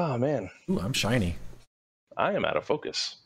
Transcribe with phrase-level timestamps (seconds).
[0.00, 1.34] Oh man, Ooh, I'm shiny.
[2.16, 3.16] I am out of focus.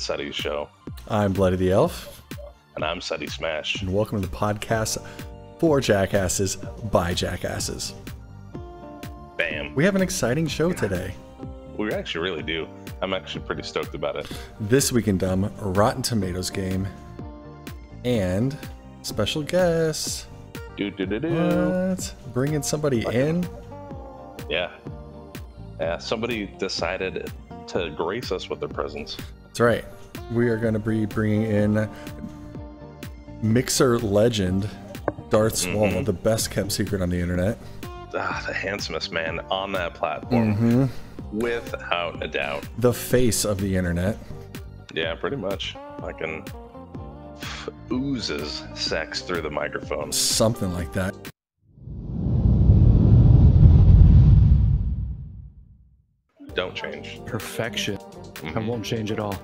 [0.00, 0.68] Seti Show,
[1.08, 2.22] I'm Bloody the Elf,
[2.74, 3.82] and I'm Sutty Smash.
[3.82, 4.98] and welcome to the podcast
[5.58, 6.56] for jackasses
[6.90, 7.92] by jackasses.
[9.36, 11.12] Bam, We have an exciting show today.
[11.76, 12.66] we actually really do.
[13.02, 14.26] I'm actually pretty stoked about it.
[14.60, 16.86] This week in Dumb, Rotten Tomatoes game,
[18.04, 18.56] and
[19.02, 20.26] special guest.
[20.76, 21.28] Do do do do.
[21.34, 22.14] What?
[22.32, 23.46] Bringing somebody in?
[24.48, 24.70] Yeah,
[25.78, 25.98] yeah.
[25.98, 27.30] Somebody decided
[27.70, 29.16] to grace us with their presence.
[29.44, 29.84] That's right.
[30.32, 31.88] We are going to be bringing in
[33.42, 34.68] Mixer legend
[35.30, 37.58] Darth Swahl, the best kept secret on the internet.
[38.14, 40.86] Ah, the handsomest man on that platform, hmm
[41.32, 42.66] without a doubt.
[42.78, 44.18] The face of the internet.
[44.92, 45.76] Yeah, pretty much.
[46.20, 46.44] An
[47.92, 50.10] oozes sex through the microphone.
[50.10, 51.14] Something like that.
[56.60, 57.22] Don't change.
[57.24, 57.96] perfection.
[58.44, 58.66] I Mhm.
[58.66, 59.34] won't change at all.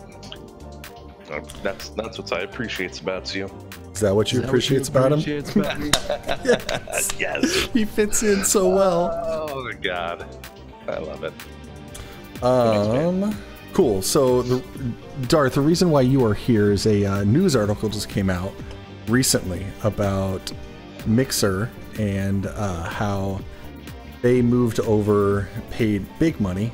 [1.63, 3.47] That's that's what I appreciate about you.
[3.95, 5.41] Is that what you Is that what appreciate about him?
[5.57, 6.45] about?
[6.45, 7.09] Yes.
[7.19, 7.69] yes.
[7.73, 9.11] he fits in so well.
[9.49, 10.27] Oh my god,
[10.87, 11.33] I love it.
[12.45, 13.35] Um,
[13.73, 14.03] cool.
[14.03, 14.63] So, the,
[15.27, 18.53] Darth, the reason why you are here is a uh, news article just came out
[19.09, 20.53] recently about
[21.07, 23.41] Mixer and uh, how
[24.21, 26.73] they moved over, paid big money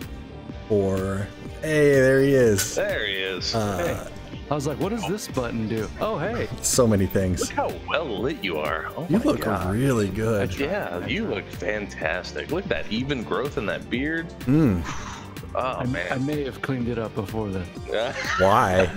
[0.73, 1.29] for.
[1.61, 2.75] Hey, there he is.
[2.75, 3.55] There he is.
[3.55, 4.09] Uh,
[4.51, 5.87] I was like, what does this button do?
[6.01, 6.49] Oh, hey.
[6.63, 7.41] so many things.
[7.41, 8.89] Look how well lit you are.
[8.97, 9.71] Oh You look god.
[9.75, 10.59] really good.
[10.59, 12.51] Yeah, you look fantastic.
[12.51, 14.31] Look at that even growth in that beard.
[14.47, 14.83] Mm,
[15.55, 17.67] Oh I, I may have cleaned it up before then.
[18.39, 18.91] why?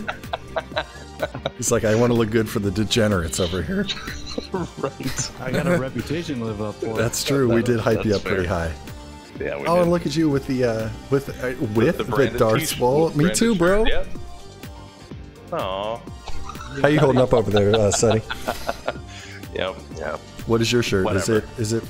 [1.58, 3.86] He's like, I want to look good for the degenerates over here.
[4.78, 5.32] right.
[5.42, 6.94] I got a reputation to live up for.
[6.96, 7.54] That's true.
[7.54, 8.74] We did hype you That's up pretty high.
[9.40, 9.58] Yeah.
[9.60, 12.60] We Oh, and look at you with the uh, with uh, with the, branded Darth
[12.70, 13.86] t-shirt- Me too, bro.
[13.86, 14.08] shirt, Yep.
[15.54, 15.98] Aw.
[16.82, 18.22] How you holding up over there, uh, Sonny?
[19.54, 19.76] Yep.
[19.98, 20.20] Yep.
[20.48, 21.08] What is your shirt?
[21.16, 21.84] Is it is it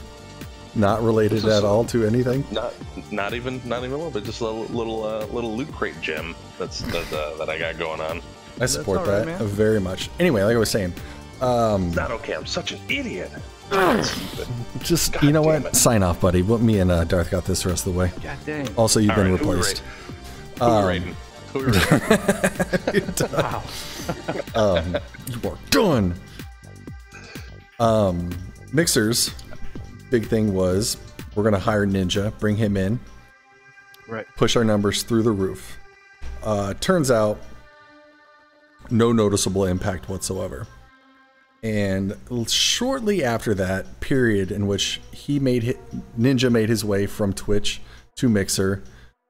[0.76, 2.46] not related This is- at all to anything?
[2.52, 2.74] Not,
[3.12, 4.24] not even, not even a little bit.
[4.24, 6.36] Just a little, little, uh, little loot crate gem.
[6.60, 8.22] That's that, uh, that I got going on.
[8.62, 9.48] I support all right, that man.
[9.48, 10.10] very much.
[10.20, 10.94] Anyway, like I was saying,
[11.42, 12.34] um, Not okay.
[12.34, 13.32] I'm such an idiot.
[13.70, 14.48] Stupid.
[14.82, 15.66] just God you know what?
[15.66, 15.76] it.
[15.76, 16.42] Sign off, buddy.
[16.42, 18.12] What me and uh, Darth got this the rest of the way.
[18.22, 18.76] God dang.
[18.76, 19.80] Also, you've All been right, replaced.
[20.60, 21.16] Who we Um, rating?
[21.54, 21.72] Who?
[23.34, 23.64] Wow.
[24.56, 26.14] um, you are done.
[27.80, 28.30] Um,
[28.72, 29.32] mixers.
[30.12, 30.98] Big thing was
[31.34, 33.00] we're gonna hire Ninja, bring him in,
[34.08, 34.26] Right.
[34.38, 35.78] push our numbers through the roof.
[36.44, 37.40] Uh, turns out,
[38.92, 40.68] no noticeable impact whatsoever.
[41.66, 42.16] And
[42.48, 47.82] shortly after that period in which he made hi- Ninja made his way from Twitch
[48.18, 48.84] to Mixer,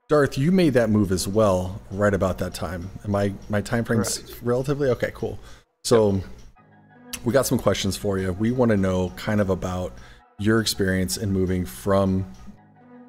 [0.09, 2.90] Darth, you made that move as well, right about that time.
[3.06, 5.11] Am my my time frames relatively okay?
[5.14, 5.40] Cool.
[5.85, 6.22] So
[7.23, 8.34] we got some questions for you.
[8.34, 9.93] We want to know kind of about
[10.37, 12.29] your experience in moving from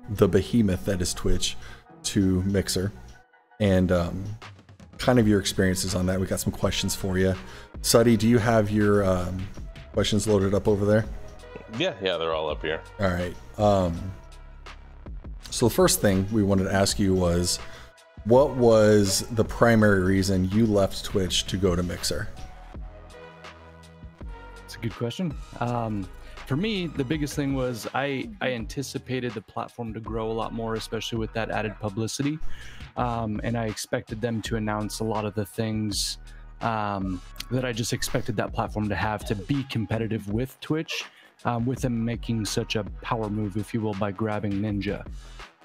[0.08, 1.56] the behemoth that is Twitch
[2.05, 2.93] to Mixer,
[3.58, 4.25] and um,
[4.98, 6.20] kind of your experiences on that.
[6.20, 7.34] We got some questions for you.
[7.82, 9.46] Sutty, do you have your um,
[9.93, 11.04] questions loaded up over there?
[11.78, 12.81] Yeah, yeah, they're all up here.
[13.00, 13.34] All right.
[13.58, 14.12] Um,
[15.50, 17.58] so the first thing we wanted to ask you was,
[18.25, 22.28] what was the primary reason you left Twitch to go to Mixer?
[24.64, 25.34] It's a good question.
[25.60, 26.08] Um,
[26.46, 30.52] for me, the biggest thing was I I anticipated the platform to grow a lot
[30.52, 32.38] more, especially with that added publicity,
[32.96, 36.19] um, and I expected them to announce a lot of the things
[36.60, 37.20] um,
[37.50, 41.04] that I just expected that platform to have to be competitive with Twitch,
[41.44, 45.06] um, with them making such a power move, if you will, by grabbing Ninja.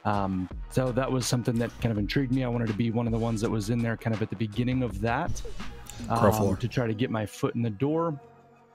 [0.03, 2.43] Um, so that was something that kind of intrigued me.
[2.43, 4.29] I wanted to be one of the ones that was in there kind of at
[4.29, 5.41] the beginning of that
[6.09, 8.19] um, to try to get my foot in the door.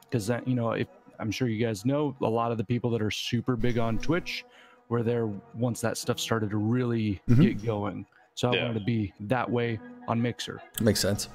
[0.02, 0.86] Because, you know, if,
[1.18, 3.98] I'm sure you guys know a lot of the people that are super big on
[3.98, 4.44] Twitch
[4.88, 7.42] were there once that stuff started to really Mhm.
[7.42, 8.06] get going.
[8.36, 8.66] So I Yeah.
[8.66, 10.60] wanted to be that way on Mixer.
[10.80, 11.28] Makes sense.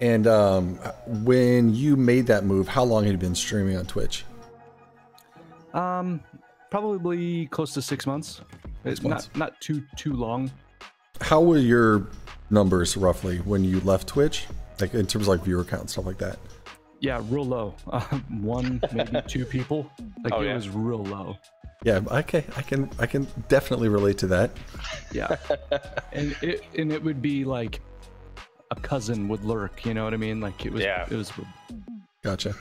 [0.00, 0.76] And um,
[1.24, 4.24] when you made that move, how long had you been streaming on Twitch?
[5.74, 6.20] Um,
[6.70, 8.40] probably close to six months.
[8.84, 9.28] Six It's months.
[9.34, 10.52] Not not too too long.
[11.20, 12.06] How were your
[12.48, 14.46] numbers roughly when you left Twitch?
[14.80, 16.38] Like in terms of like viewer count and stuff like that.
[17.00, 17.74] Yeah, real low.
[17.90, 18.00] Uh,
[18.40, 19.90] one maybe two people.
[20.22, 20.54] Like Oh, it yeah.
[20.54, 21.36] was real low.
[21.84, 24.50] Yeah, okay, I can I can definitely relate to that.
[25.12, 25.36] Yeah,
[26.12, 27.80] and it and it would be like
[28.70, 29.84] a cousin would lurk.
[29.84, 30.40] You know what I mean?
[30.40, 30.82] Like it was.
[30.82, 31.06] Yeah.
[31.10, 31.32] It was.
[32.22, 32.54] Gotcha.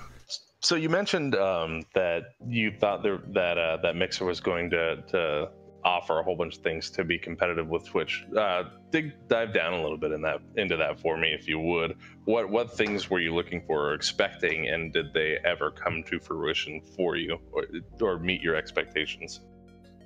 [0.59, 5.01] So you mentioned um, that you thought there, that uh, that Mixer was going to,
[5.09, 5.49] to
[5.87, 8.25] offer a whole bunch of things to be competitive with Twitch.
[8.37, 11.59] Uh, dig dive down a little bit in that into that for me, if you
[11.59, 11.95] would.
[12.25, 16.19] What what things were you looking for or expecting, and did they ever come to
[16.19, 17.63] fruition for you, or,
[18.01, 19.41] or meet your expectations?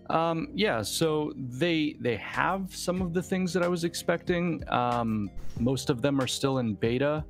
[0.10, 4.63] Um, yeah, so they they have some of the things that I was expecting.
[4.69, 5.30] Um,
[5.60, 7.25] most of them are still in beta,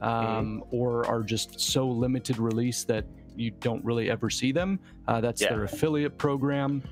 [0.00, 3.04] um, or are just so limited release that
[3.34, 4.78] you don't really ever see them.
[5.08, 5.50] Uh, that's Yeah.
[5.50, 6.82] their affiliate program.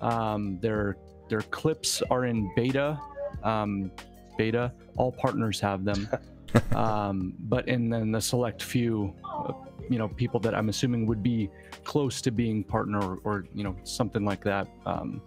[0.00, 0.96] Um, their
[1.28, 2.98] their clips are in beta.
[3.42, 3.90] Um,
[4.36, 4.72] beta.
[4.96, 6.08] All partners have them,
[6.74, 9.52] um, but and then the select few, uh,
[9.90, 11.50] you know, people that I'm assuming would be
[11.84, 14.68] close to being partner or, or you know something like that.
[14.86, 15.20] Um,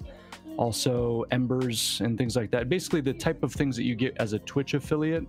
[0.57, 2.69] also embers and things like that.
[2.69, 5.25] Basically, the type of things that you get as a Twitch affiliate.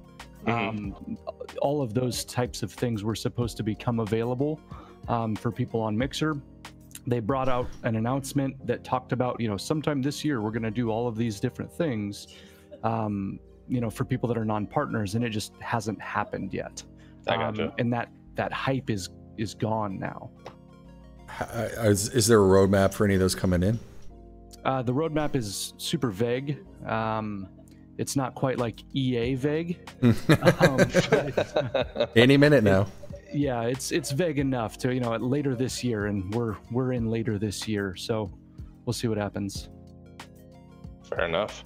[0.46, 1.16] Um,
[1.60, 4.60] all of those types of things were supposed to become available
[5.08, 6.36] um, for people on Mixer.
[7.06, 10.62] They brought out an announcement that talked about, you know, sometime this year we're going
[10.62, 12.28] to do all of these different things,
[12.84, 16.82] um, you know, for people that are non-partners, and it just hasn't happened yet.
[17.26, 17.66] I gotcha.
[17.66, 20.30] Um, and that that hype is is gone now.
[21.40, 23.78] Uh, Is, is there a roadmap for any of those coming in?
[24.64, 26.58] Uh, the roadmap is super vague.
[26.86, 27.48] Um,
[27.98, 29.78] it's not quite like EA vague.
[30.02, 30.80] um,
[32.16, 32.86] Any minute now.
[33.32, 37.10] Yeah, it's it's vague enough to you know later this year, and we're we're in
[37.10, 38.30] later this year, so
[38.84, 39.68] we'll see what happens.
[41.08, 41.64] Fair enough.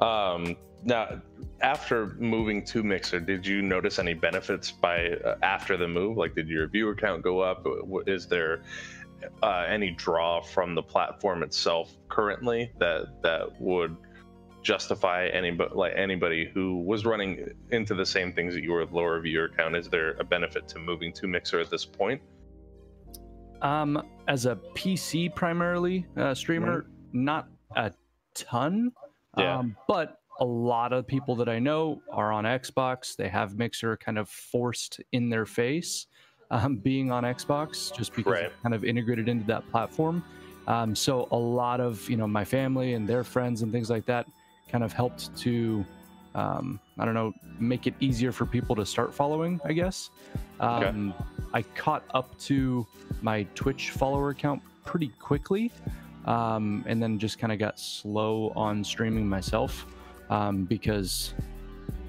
[0.00, 1.20] Um, now,
[1.60, 6.16] after moving to Mixer, did you notice any benefits by uh, after the move?
[6.16, 7.66] Like, did your viewer count go up?
[8.06, 8.62] Is there
[9.42, 13.96] uh, any draw from the platform itself currently that that would
[14.62, 18.92] justify anybody like anybody who was running into the same things that you were with
[18.92, 19.76] lower viewer count?
[19.76, 22.20] Is there a benefit to moving to Mixer at this point?
[23.62, 27.92] Um, as a PC primarily uh, streamer, not a
[28.34, 28.92] ton.
[29.36, 29.58] Yeah.
[29.58, 33.14] Um, but a lot of people that I know are on Xbox.
[33.16, 36.06] They have Mixer kind of forced in their face,
[36.50, 38.44] um, being on Xbox, just because Right.
[38.44, 40.24] it's kind of integrated into that platform.
[40.66, 44.06] Um, so a lot of you know my family and their friends and things like
[44.06, 44.26] that
[44.70, 45.84] kind of helped to,
[46.34, 49.60] um, I don't know, make it easier for people to start following.
[49.64, 50.10] I guess.
[50.60, 50.86] Okay.
[50.86, 51.14] Um,
[51.52, 52.86] I caught up to
[53.22, 55.72] my Twitch follower count pretty quickly,
[56.26, 59.86] um, and then just kind of got slow on streaming myself
[60.28, 61.34] um, because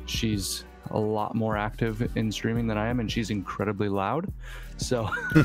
[0.06, 4.32] she's a lot more active in streaming than I am, and she's incredibly loud.
[4.78, 5.10] So,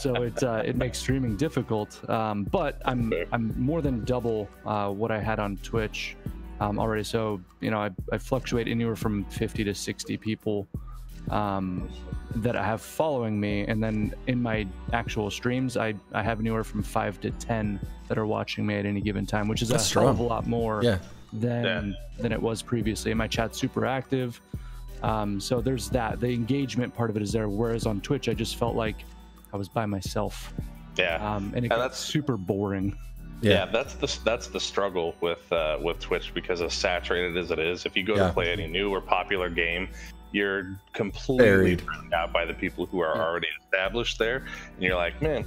[0.00, 2.08] so it uh, it makes streaming difficult.
[2.08, 6.16] Um, but I'm I'm more than double uh, what I had on Twitch
[6.60, 7.04] um, already.
[7.04, 10.68] So you know I, I fluctuate anywhere from 50 to 60 people
[11.30, 11.88] um,
[12.36, 16.64] that I have following me, and then in my actual streams, I I have anywhere
[16.64, 19.94] from five to 10 that are watching me at any given time, which is That's
[19.94, 20.98] a hell of a lot more Yeah.
[21.32, 23.12] Than than it was previously.
[23.14, 24.40] My chat's super active.
[25.02, 26.20] Um, so there's that.
[26.20, 27.48] The engagement part of it is there.
[27.48, 28.96] Whereas on Twitch, I just felt like
[29.52, 30.52] I was by myself,
[30.96, 31.16] yeah.
[31.36, 32.96] um, and it And that's- super boring.
[33.40, 33.52] Yeah.
[33.52, 33.66] Yeah.
[33.66, 37.86] that's the that's the struggle with uh, with Twitch because as saturated as it is,
[37.86, 38.26] if you go Yeah.
[38.26, 39.88] to play any new or popular game,
[40.32, 41.78] you're completely Buried.
[41.84, 43.22] drowned out by the people who are Yeah.
[43.22, 44.38] already established there,
[44.74, 45.46] and you're like, man,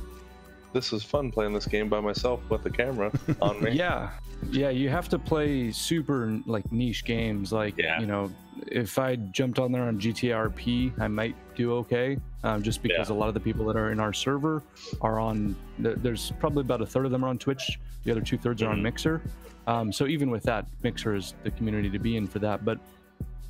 [0.72, 3.12] this is fun playing this game by myself with the camera
[3.42, 3.72] on me.
[3.76, 4.12] Yeah,
[4.50, 4.70] yeah.
[4.70, 8.00] You have to play super like niche games, like Yeah.
[8.00, 8.32] you know,
[8.68, 12.18] if I jumped on there on GTA RP, I might do okay.
[12.44, 13.16] Um, just because Yeah.
[13.16, 14.64] a lot of the people that are in our server
[15.02, 15.56] are on.
[15.80, 17.80] There's probably about a third of them are on Twitch.
[18.04, 18.84] The other two thirds are on Mhm.
[18.84, 19.22] Mixer.
[19.68, 22.66] Um, so even with that, Mixer is the community to be in for that.
[22.66, 22.80] But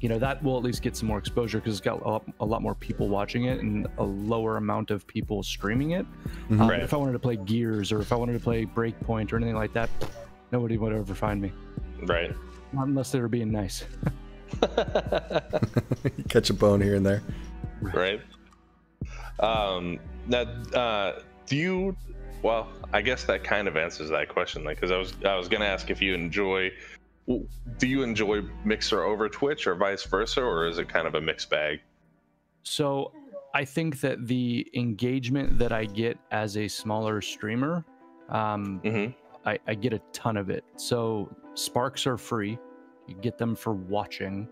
[0.01, 2.23] you know that will at least get some more exposure because it's got a lot,
[2.39, 6.05] a lot more people watching it and a lower amount of people streaming it.
[6.49, 6.59] Mhm.
[6.59, 6.81] Um, Right.
[6.81, 9.55] If I wanted to play Gears or if I wanted to play Breakpoint or anything
[9.55, 9.89] like that,
[10.51, 11.51] nobody would ever find me.
[12.03, 12.33] Right.
[12.73, 13.83] Not unless they were being nice.
[16.29, 17.21] Catch a bone here and there.
[17.81, 18.21] right.
[19.39, 20.41] Um, now,
[20.73, 21.95] uh, do you?
[22.43, 24.63] Well, I guess that kind of answers that question.
[24.63, 26.71] Like, because I was I was gonna ask if you enjoy.
[27.77, 31.21] Do you enjoy Mixer over Twitch or vice versa, or is it kind of a
[31.21, 31.79] mixed bag?
[32.63, 33.13] So
[33.53, 37.85] I think that the engagement that I get as a smaller streamer,
[38.29, 39.11] um, Mm-hmm.
[39.45, 40.63] I, I get a ton of it.
[40.75, 42.57] So sparks are free.
[43.07, 44.47] You get them for watching.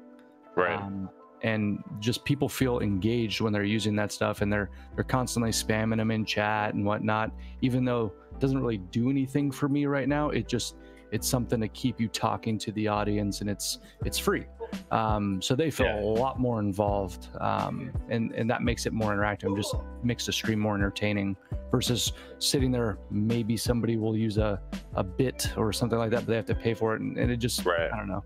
[0.55, 0.79] Right.
[0.79, 1.09] Um,
[1.41, 5.97] and just people feel engaged when they're using that stuff and they're they're constantly spamming
[5.97, 7.31] them in chat and whatnot
[7.61, 10.75] even though it doesn't really do anything for me right now it just
[11.13, 14.45] it's something to keep you talking to the audience and it's it's free
[14.91, 15.99] um, so they feel Yeah.
[15.99, 20.31] a lot more involved um, and and that makes it more interactive just makes the
[20.31, 21.35] stream more entertaining
[21.71, 24.61] versus sitting there maybe somebody will use a
[24.95, 27.31] a bit or something like that but they have to pay for it and, and
[27.31, 27.91] it just Right.
[27.93, 28.23] i don't know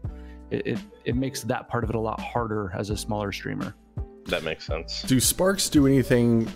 [0.52, 3.76] it, it it makes that part of it a lot harder as a smaller streamer.
[4.28, 5.02] that makes sense.
[5.04, 6.48] Do Sparks do anything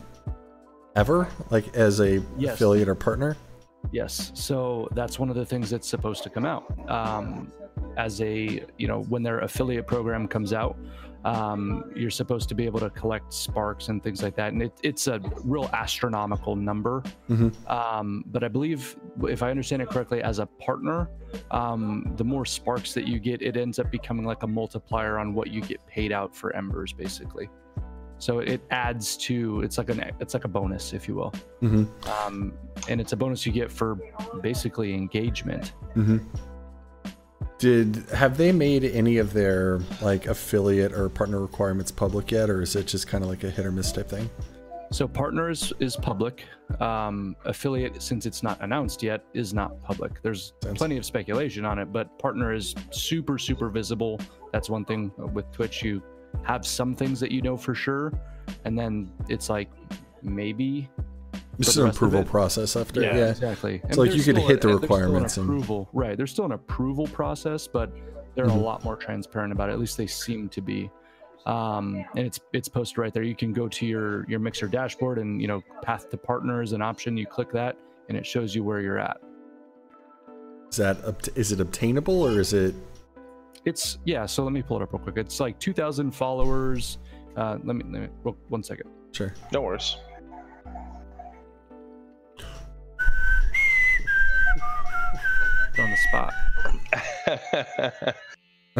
[0.95, 2.55] ever, like as a Yes.
[2.55, 3.35] affiliate or partner?
[3.91, 6.63] Yes, so that's one of the things that's supposed to come out.
[6.89, 7.51] Um,
[7.97, 10.77] as a you know when their affiliate program comes out,
[11.25, 14.73] um, you're supposed to be able to collect sparks and things like that, and it,
[14.83, 17.03] it's a real astronomical number.
[17.29, 17.69] Mhm.
[17.69, 21.09] Um, but I believe, if I understand it correctly, as a partner,
[21.51, 25.33] um, the more sparks that you get, it ends up becoming like a multiplier on
[25.33, 27.49] what you get paid out for embers, basically.
[28.19, 31.33] So it adds to it's like an it's like a bonus, if you will.
[31.61, 31.85] Mm-hmm.
[32.25, 32.53] um,
[32.87, 33.99] and it's a bonus you get for
[34.41, 35.73] basically engagement.
[35.95, 36.19] Mm-hmm.
[37.59, 42.61] Did have they made any of their like affiliate or partner requirements public yet, or
[42.61, 44.29] is it just kind of like a hit or miss type thing?
[44.91, 46.45] So partners is public.
[46.79, 50.21] Um, affiliate, since it's not announced yet, is not public.
[50.21, 50.77] There's Sense.
[50.77, 54.19] plenty of speculation on it, but partner is super super visible.
[54.53, 55.83] That's one thing with Twitch.
[55.83, 56.03] You
[56.43, 58.13] have some things that you know for sure,
[58.65, 59.69] and then it's like
[60.21, 60.89] maybe
[61.59, 63.01] Just the an approval it- process after.
[63.01, 63.29] Yeah, Yeah.
[63.31, 63.81] exactly.
[63.83, 66.15] And like you could hit the a- there's still an requirements and- approval, right?
[66.17, 67.91] There's still an approval process, but
[68.35, 68.55] they're Mhm.
[68.57, 69.73] a lot more transparent about it.
[69.73, 70.89] At least they seem to be.
[71.45, 73.23] Um, and it's it's posted right there.
[73.23, 76.73] You can go to your your Mixer dashboard and you know path to partner is
[76.73, 77.15] an option.
[77.17, 77.77] You click that
[78.09, 79.17] and it shows you where you're at.
[80.69, 82.75] Is that obt- is it obtainable or is it?
[83.65, 84.25] It's yeah.
[84.25, 85.17] So let me pull it up real quick.
[85.17, 86.97] It's like 2,000 followers.
[87.37, 88.89] Uh, let me, let me real- one second.
[89.13, 89.33] Sure.
[89.53, 89.95] No worries.
[95.79, 96.33] On the spot.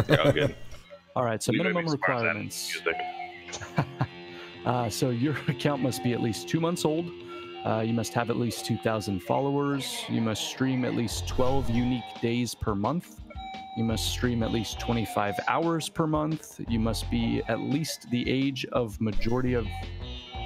[0.24, 0.56] All good.
[1.14, 1.42] All right.
[1.42, 2.80] So minimum requirements.
[4.66, 7.10] Uh, so your account must be at least two months old.
[7.64, 10.04] Uh, you must have at least 2,000 followers.
[10.10, 13.20] You must stream at least 12 unique days per month.
[13.78, 16.60] You must stream at least 25 hours per month.
[16.68, 19.66] You must be at least the age of majority of.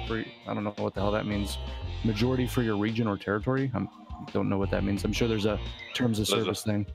[0.09, 1.57] I don't know what the hell that means.
[2.03, 3.71] Majority for your region or territory.
[3.73, 3.87] I
[4.31, 5.03] don't know what that means.
[5.03, 5.59] I'm sure there's a
[5.93, 6.85] terms of There's a- service thing.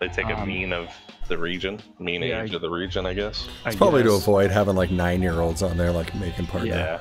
[0.00, 0.88] They take a Um, mean of
[1.26, 3.48] the region, mean yeah, age I- of the region, I guess.
[3.64, 6.68] I It's probably to avoid having like nine year olds on there like making partner.
[6.68, 7.00] Yeah.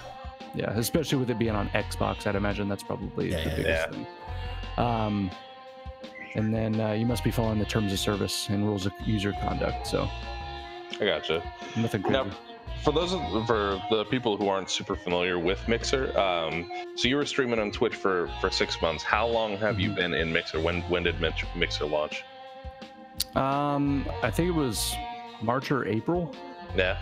[0.55, 3.67] Yeah, especially with it being on Xbox, I'd imagine that's probably Yeah, the yeah, biggest
[3.67, 3.91] yeah.
[3.91, 4.07] thing.
[4.77, 5.31] Um,
[6.35, 9.33] and then uh, you must be following the terms of service and rules of user
[9.41, 9.85] conduct.
[9.87, 10.07] So
[11.01, 11.43] I gotcha.
[11.75, 12.13] nothing crazy.
[12.13, 12.27] Now,
[12.85, 17.15] for those of, for the people who aren't super familiar with Mixer, um, so you
[17.15, 19.03] were streaming on Twitch for for six months.
[19.03, 20.61] How long have you been in Mixer?
[20.61, 22.23] When when did Mixer launch?
[23.35, 24.93] Um, I think it was
[25.41, 26.33] March or April.
[26.77, 26.97] Yeah,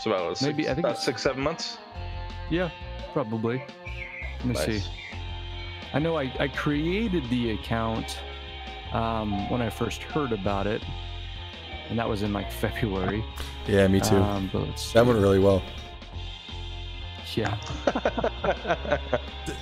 [0.00, 1.78] so about six, Maybe- I think about six seven months.
[2.50, 2.70] Yeah,
[3.12, 3.62] probably.
[4.38, 4.64] Let me Nice.
[4.66, 4.90] see.
[5.92, 8.18] I know I, I created the account
[8.92, 10.82] um, when I first heard about it,
[11.90, 13.24] and that was in like February.
[13.66, 14.16] Yeah, me too.
[14.16, 15.62] Um, but that went really well.
[17.34, 17.56] Yeah.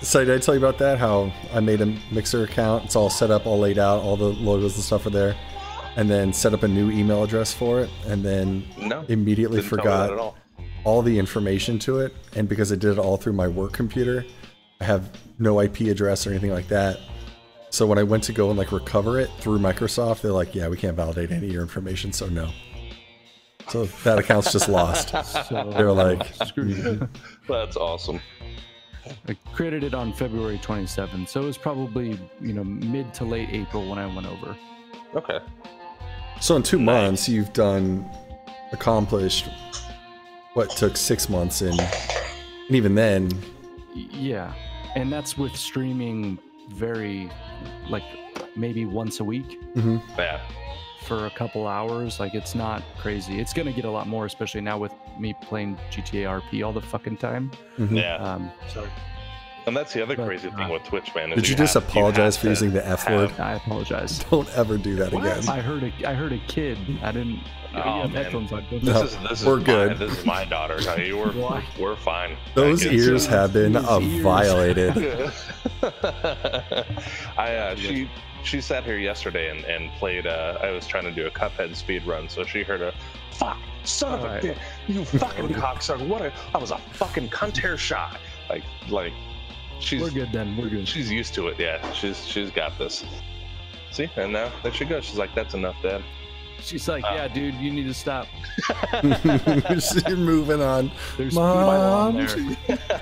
[0.02, 0.98] So did I tell you about that?
[0.98, 2.84] How I made a Mixer account.
[2.84, 4.02] It's all set up, all laid out.
[4.02, 5.36] All the logos and stuff are there.
[5.96, 7.90] And then set up a new email address for it.
[8.06, 10.36] And then no, immediately didn't tell me forgot all.
[10.84, 12.14] all the information to it.
[12.36, 14.24] And because I did it all through my work computer,
[14.80, 16.98] I have no IP address or anything like that.
[17.70, 20.68] So when I went to go and like recover it through Microsoft, they're like, "Yeah,
[20.68, 22.50] we can't validate any of your information, so no."
[23.68, 25.12] So that account's just lost.
[25.48, 26.74] So They were like, screw you.
[26.74, 27.52] Mm-hmm.
[27.52, 28.20] That's awesome.
[29.26, 33.48] I created it on February 27th, so it was probably you know mid to late
[33.52, 34.56] April when I went over.
[35.14, 35.38] Okay.
[36.40, 36.86] So in two Nice.
[36.86, 38.08] months, you've done
[38.72, 39.46] accomplished
[40.54, 43.30] what took six months, and and even then,
[43.94, 44.52] Yeah,
[44.94, 47.30] and that's with streaming very
[47.88, 48.02] like
[48.56, 50.40] maybe once a week mhm, Yeah.
[51.02, 52.20] for a couple hours.
[52.20, 53.40] Like it's not crazy.
[53.40, 56.80] It's gonna get a lot more, especially now with me playing GTA RP all the
[56.82, 57.50] fucking time.
[57.78, 57.96] mhm.
[57.96, 58.16] Yeah.
[58.16, 58.86] Um, so
[59.68, 61.30] And that's the other But, crazy thing uh, with Twitch, man.
[61.32, 63.30] is did you just have- apologize have for using the F word?
[63.30, 64.18] have- I apologize.
[64.30, 65.24] Don't ever do that What?
[65.38, 65.48] again.
[65.48, 66.78] I heard a I heard a kid.
[67.02, 67.40] I didn't.
[67.74, 68.24] Oh, have man.
[68.24, 68.64] headphones on.
[68.70, 69.88] This No, is this we're is good.
[69.90, 70.78] My, this is my daughter.
[70.88, 71.62] I mean, we're, Why?
[71.78, 72.36] we're fine.
[72.54, 74.22] Those Like, it's- ears have been uh, ears.
[74.22, 74.96] violated.
[77.36, 78.10] I uh, she
[78.42, 80.26] she sat here yesterday and, and played.
[80.26, 82.92] Uh, I was trying to do a Cuphead speed run, so she heard a
[83.32, 84.58] fuck son of a bitch,
[84.88, 86.06] you fucking cocksucker!
[86.08, 88.18] What a I was a fucking cunt hair shot.
[88.48, 89.12] Like like
[89.80, 90.56] she's We're good then.
[90.56, 90.86] We're good.
[90.88, 91.58] she's used to it.
[91.58, 93.04] Yeah, she's she's got this.
[93.90, 95.04] See, and now there she goes.
[95.04, 96.02] She's like, "That's enough, Dad."
[96.60, 98.26] She's like, Uh, yeah, dude, you need to stop.
[100.08, 100.90] You're moving on.
[101.16, 102.16] There's Mom.
[102.16, 103.00] there.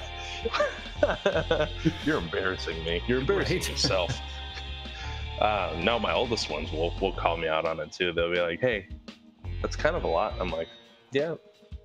[2.04, 3.02] You're embarrassing me.
[3.06, 3.68] You're embarrassing Right.
[3.70, 4.18] yourself.
[5.40, 8.12] Uh, no, my oldest ones will will call me out on it too.
[8.12, 8.88] They'll be like, "Hey,
[9.62, 10.68] that's kind of a lot." I'm like,
[11.12, 11.34] "Yeah,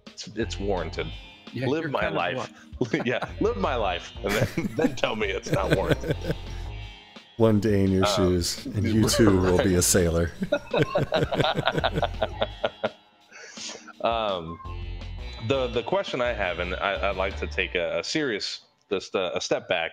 [0.08, 1.08] it's it's warranted.
[1.54, 2.52] Yeah, live my life.
[3.06, 6.16] yeah, live my life, and then then tell me it's not warranted."
[7.38, 10.32] One day in your Um, shoes, and you too will be a sailor.
[14.02, 14.60] um,
[15.48, 19.16] the the question I have, and I, I'd like to take a, a serious, just
[19.16, 19.92] a, a step back,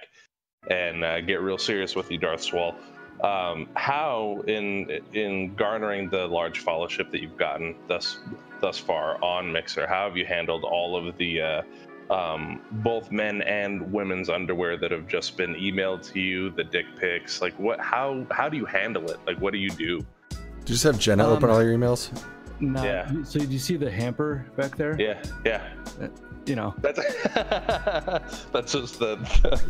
[0.71, 2.75] and uh, get real serious with you, Darth Swahl.
[3.23, 8.19] Um, how in in garnering the large followership that you've gotten thus
[8.61, 11.63] thus far on Mixer, how have you handled all of the uh,
[12.11, 16.87] um, both men and women's underwear that have just been emailed to you, the dick
[16.97, 17.43] pics?
[17.43, 17.81] Like, what?
[17.81, 19.19] How how do you handle it?
[19.27, 20.01] Like, what do you do?
[20.31, 20.37] Do
[20.73, 22.13] you just have Jenna Um, open all your emails?
[22.61, 23.11] No, Yeah.
[23.25, 25.01] So do you see the hamper back there?
[25.01, 25.63] Yeah, yeah.
[26.01, 26.09] Uh,
[26.47, 26.99] you know, That's
[28.53, 29.17] that's just the.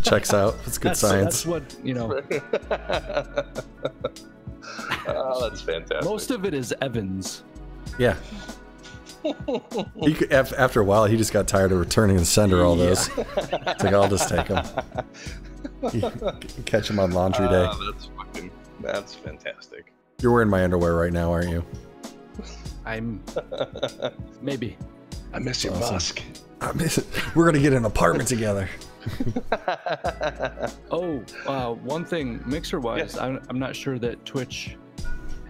[0.04, 0.56] Checks out.
[0.64, 1.42] That's good that's, science.
[1.42, 2.22] that's what you know.
[5.08, 6.04] oh, that's fantastic.
[6.04, 7.42] Most of it is Evans.
[7.98, 8.16] Yeah.
[10.00, 13.08] He could, after a while, he just got tired of returning and sender all those.
[13.18, 14.64] It's like I'll just take them.
[16.64, 17.68] Catch them on laundry day.
[17.68, 18.52] Oh, that's fucking.
[18.80, 19.92] That's fantastic.
[20.22, 21.64] You're wearing my underwear right now, aren't you?
[22.84, 23.22] I'm
[24.40, 24.76] maybe.
[25.32, 25.94] I miss you, Awesome.
[25.94, 26.22] Musk.
[26.60, 27.06] I miss it.
[27.36, 28.68] We're gonna get an apartment together.
[30.90, 34.76] Oh, uh, one thing, mixer wise, I'm, I'm not sure that Twitch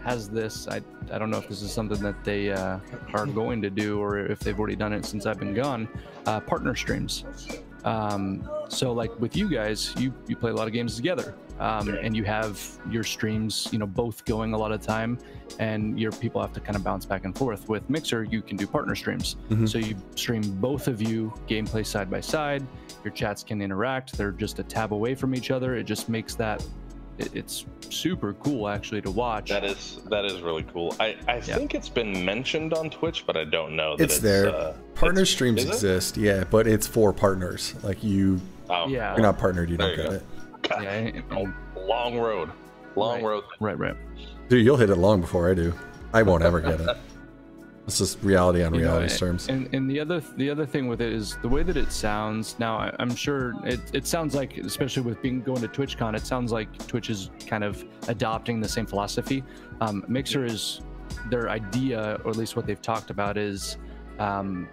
[0.05, 0.69] has this.
[0.69, 0.81] I,
[1.13, 2.79] I don't know if this is something that they uh,
[3.15, 5.89] are going to do or if they've already done it since I've been gone.
[6.27, 7.25] Uh, partner streams.
[7.85, 11.89] Um, so like with you guys, you you play a lot of games together, um,
[11.89, 12.61] and you have
[12.91, 15.19] your streams, you know, both going a lot of time,
[15.59, 17.69] and your people have to kind of bounce back and forth.
[17.69, 19.69] With Mixer, you can do partner streams, Mhm.
[19.69, 22.67] so you stream both of you gameplay side by side.
[23.05, 25.77] Your chats can interact; they're just a tab away from each other.
[25.77, 26.65] It just makes that
[27.19, 29.51] it's super cool actually to watch.
[29.51, 30.95] That is that is really cool.
[31.01, 33.97] I I think it's been mentioned on Twitch, but I don't know.
[33.97, 34.49] That It's it's, there.
[34.55, 35.73] Uh, Partner it's- streams is it?
[35.75, 37.75] exist, yeah, but it's for partners.
[37.83, 39.15] Like you, Oh, Yeah.
[39.15, 40.17] you're not partnered, you There don't you get go.
[40.17, 40.69] it.
[40.69, 41.55] God, yeah, and- and-
[41.89, 42.51] long road,
[42.97, 43.25] long Right.
[43.31, 43.45] road.
[43.61, 43.97] right, right.
[44.49, 45.73] Dude, you'll hit it long before I do.
[46.13, 46.97] I won't ever get it.
[47.89, 49.49] It's just reality on You know, reality and- terms.
[49.49, 52.55] And and the other the other thing with it is the way that it sounds.
[52.59, 56.27] Now I, I'm sure it, it sounds like, especially with being going to TwitchCon, it
[56.27, 59.43] sounds like Twitch is kind of adopting the same philosophy.
[59.81, 60.83] Um, Mixer is
[61.31, 63.79] their idea, or at least what they've talked about, is
[64.19, 64.69] um,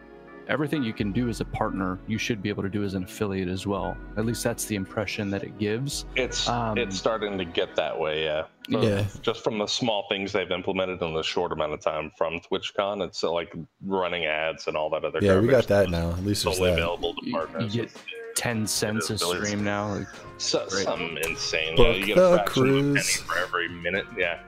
[0.48, 3.04] everything you can do as a partner, you should be able to do as an
[3.04, 3.98] affiliate as well.
[4.18, 6.06] At least that's the impression that it gives.
[6.16, 8.44] It's Um, it's starting to get that way, yeah.
[8.72, 9.06] From- Yeah.
[9.22, 13.04] Just from the small things they've implemented in the short amount of time from TwitchCon,
[13.06, 13.54] it's uh, like
[13.86, 15.20] running ads and all that other.
[15.22, 16.12] Yeah, we got that now.
[16.12, 17.76] At least there's Solely available to You, you partners.
[17.76, 17.92] get
[18.36, 19.96] 10 cents a stream now.
[19.96, 20.70] Like, So, Right.
[20.84, 21.76] something insane.
[21.78, 23.16] Book yeah, you get the a fraction of a penny cruise.
[23.22, 24.06] for every minute.
[24.18, 24.40] Yeah.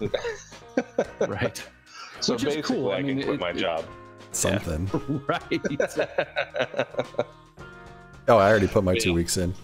[1.26, 1.62] right.
[2.20, 2.92] So Which is basically, cool.
[2.92, 3.84] I, I mean, can quit it- my it- job.
[4.36, 4.90] Something.
[5.26, 5.60] right.
[8.28, 9.54] Oh, I already put my two weeks in.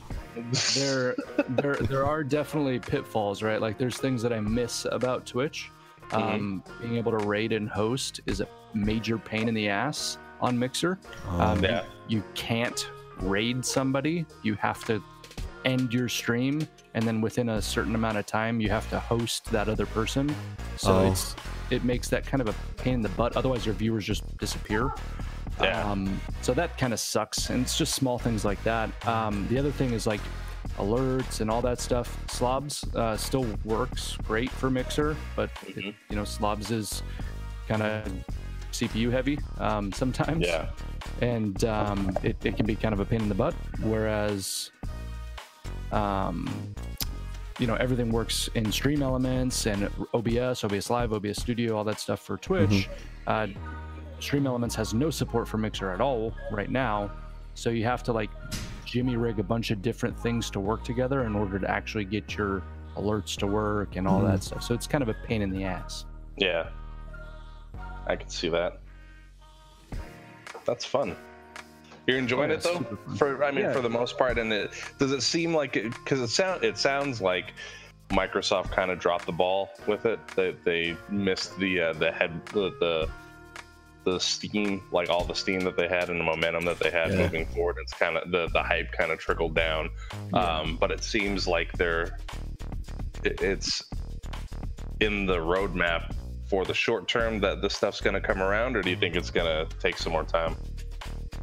[0.77, 1.17] there
[1.49, 5.71] there there are definitely pitfalls right like there's things that i miss about twitch
[6.13, 10.59] um being able to raid and host is a major pain in the ass on
[10.59, 11.85] mixer Um, um Yeah.
[12.09, 15.03] you can't raid somebody you have to
[15.65, 19.45] end your stream and then within a certain amount of time you have to host
[19.53, 20.35] that other person
[20.77, 21.11] so Oh.
[21.11, 21.35] it's
[21.71, 23.35] it makes that kind of a pain in the butt.
[23.35, 24.93] Otherwise, your viewers just disappear.
[25.59, 25.91] Yeah.
[25.91, 28.91] Um, so that kind of sucks, and it's just small things like that.
[29.09, 30.21] Um, the other thing is like
[30.79, 32.19] alerts and all that stuff.
[32.31, 35.95] Slobs uh, still works great for Mixer, but it, Mhm.
[36.11, 37.03] you know Slobs is
[37.69, 38.13] kind of
[38.73, 40.69] CPU heavy um, sometimes Yeah.
[41.23, 43.55] and um, it, it can be kind of a pain in the butt.
[43.81, 44.72] Whereas,
[45.93, 46.49] um,
[47.59, 52.01] you know, everything works in Stream Elements and OBS, OBS Live, OBS Studio, all that
[52.01, 52.89] stuff for Twitch.
[53.27, 53.47] Uh,
[54.21, 57.11] Stream Elements has no support for Mixer at all right now,
[57.55, 58.31] so you have to like
[58.85, 62.37] jimmy rig a bunch of different things to work together in order to actually get
[62.37, 62.63] your
[62.97, 64.31] alerts to work and all Mhm.
[64.33, 64.63] that stuff.
[64.63, 66.05] So it's kind of a pain in the ass.
[66.37, 66.69] Yeah.
[68.07, 68.81] I can see that.
[70.65, 71.17] That's fun.
[72.07, 73.73] You're enjoying yeah, it though, for I mean, Yeah.
[73.73, 74.39] for the most part.
[74.39, 77.53] And it does it seem like it because it sound it sounds like
[78.13, 80.19] Microsoft kind of dropped the ball with it.
[80.37, 83.09] They they missed the uh, the head the, the
[84.05, 87.11] the steam like all the steam that they had and the momentum that they had
[87.13, 87.19] Yeah.
[87.19, 87.77] moving forward.
[87.81, 89.89] It's kind of the the hype kind of trickled down.
[90.35, 92.19] Um, but it seems like they're
[93.23, 93.85] it, it's
[94.99, 96.03] in the roadmap
[96.49, 99.15] for the short term that this stuff's going to come around, or do you think
[99.17, 100.57] it's going to take some more time?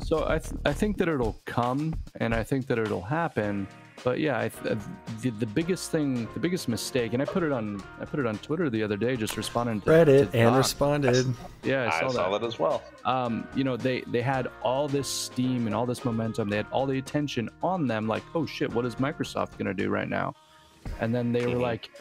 [0.09, 3.67] So I, th- I think that it'll come and I think that it'll happen.
[4.03, 4.79] But yeah, I th- uh,
[5.21, 8.25] the, the biggest thing, the biggest mistake, and I put it on I put it
[8.25, 10.57] on Twitter the other day, just responding to Reddit to and Doc.
[10.57, 11.27] responded.
[11.61, 12.41] Yeah, I saw, I saw, saw that.
[12.41, 12.81] that as well.
[13.05, 16.49] Um, you know, they they had all this steam and all this momentum.
[16.49, 18.07] They had all the attention on them.
[18.07, 20.33] Like, oh shit, what is Microsoft gonna do right now?
[20.99, 21.61] And then they were Mhm.
[21.61, 21.91] like,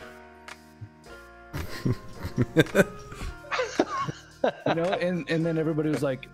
[4.67, 6.27] you know, and and then everybody was like,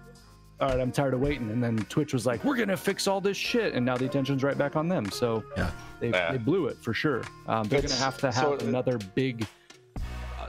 [0.61, 1.51] all right, I'm tired of waiting.
[1.51, 4.43] And then Twitch was like, we're gonna fix all this shit, and now the attention's
[4.45, 5.11] right back on them.
[5.11, 5.71] So Yeah.
[6.01, 6.33] they Yeah.
[6.33, 7.23] they blew it for sure.
[7.47, 9.47] Um, they're gonna have to have so another big.
[9.97, 10.01] uh,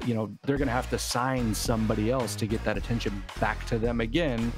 [0.05, 3.79] You know, they're gonna have to sign somebody else to get that attention back to
[3.79, 4.51] them again,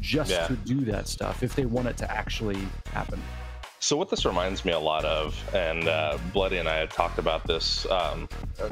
[0.00, 0.46] just Yeah.
[0.46, 2.58] to do that stuff if they want it to actually
[2.92, 3.20] happen.
[3.80, 7.18] So what this reminds me a lot of, and uh, Bloody and I had talked
[7.18, 8.28] about this um,
[8.62, 8.68] uh,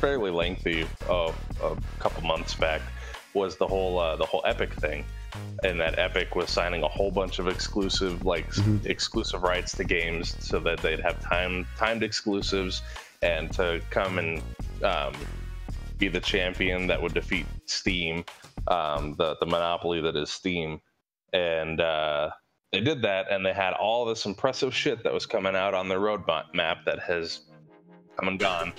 [0.00, 1.32] fairly lengthy uh,
[1.62, 2.80] a couple months back,
[3.34, 5.04] was the whole uh, the whole Epic thing,
[5.64, 8.84] and that Epic was signing a whole bunch of exclusive like Mhm.
[8.86, 12.82] exclusive rights to games so that they'd have time timed exclusives
[13.22, 14.42] and to come and
[14.82, 15.14] um,
[15.98, 18.24] be the champion that would defeat Steam,
[18.66, 20.80] um, the the monopoly that is Steam,
[21.32, 22.30] and uh,
[22.72, 25.88] they did that, and they had all this impressive shit that was coming out on
[25.88, 27.42] their roadmap that has
[28.18, 28.72] come and gone.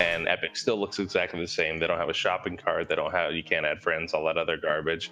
[0.00, 1.80] And Epic still looks exactly the same.
[1.80, 2.88] They don't have a shopping cart.
[2.88, 3.32] They don't have.
[3.32, 4.14] You can't add friends.
[4.14, 5.10] All that other garbage.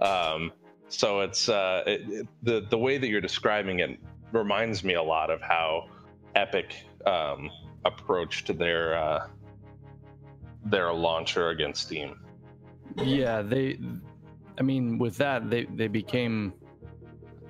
[0.00, 0.52] Um,
[0.88, 3.98] so it's uh, it, it- the the way that you're describing it
[4.32, 5.88] reminds me a lot of how
[6.34, 6.74] Epic
[7.06, 7.50] um,
[7.84, 9.26] approached their uh,
[10.64, 12.20] their launcher against Steam.
[13.02, 13.78] Yeah, they.
[14.58, 16.52] I mean, with that, they they became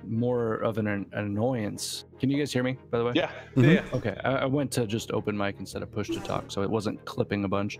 [0.03, 2.05] more of an, an annoyance.
[2.19, 2.77] Can you guys hear me?
[2.91, 3.11] By the way.
[3.15, 3.73] Yeah, Mhm.
[3.75, 3.83] yeah.
[3.97, 6.69] Okay, I, I went to just open mic instead of push to talk, so it
[6.69, 7.77] wasn't clipping a bunch.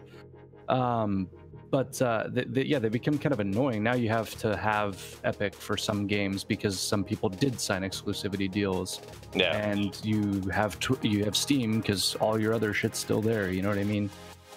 [0.70, 1.30] Um,
[1.70, 3.84] but uh, they, they, yeah, they become kind of annoying.
[3.84, 8.50] Now you have to have Epic for some games because some people did sign exclusivity
[8.50, 9.02] deals,
[9.34, 9.56] yeah.
[9.58, 13.52] and you have tw- you have Steam because all your other shit's still there.
[13.52, 14.10] You know what I mean?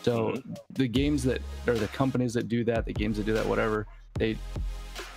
[0.03, 0.53] So Mm-hmm.
[0.75, 3.87] the games that or the companies that do that, the games that do that, whatever,
[4.15, 4.37] they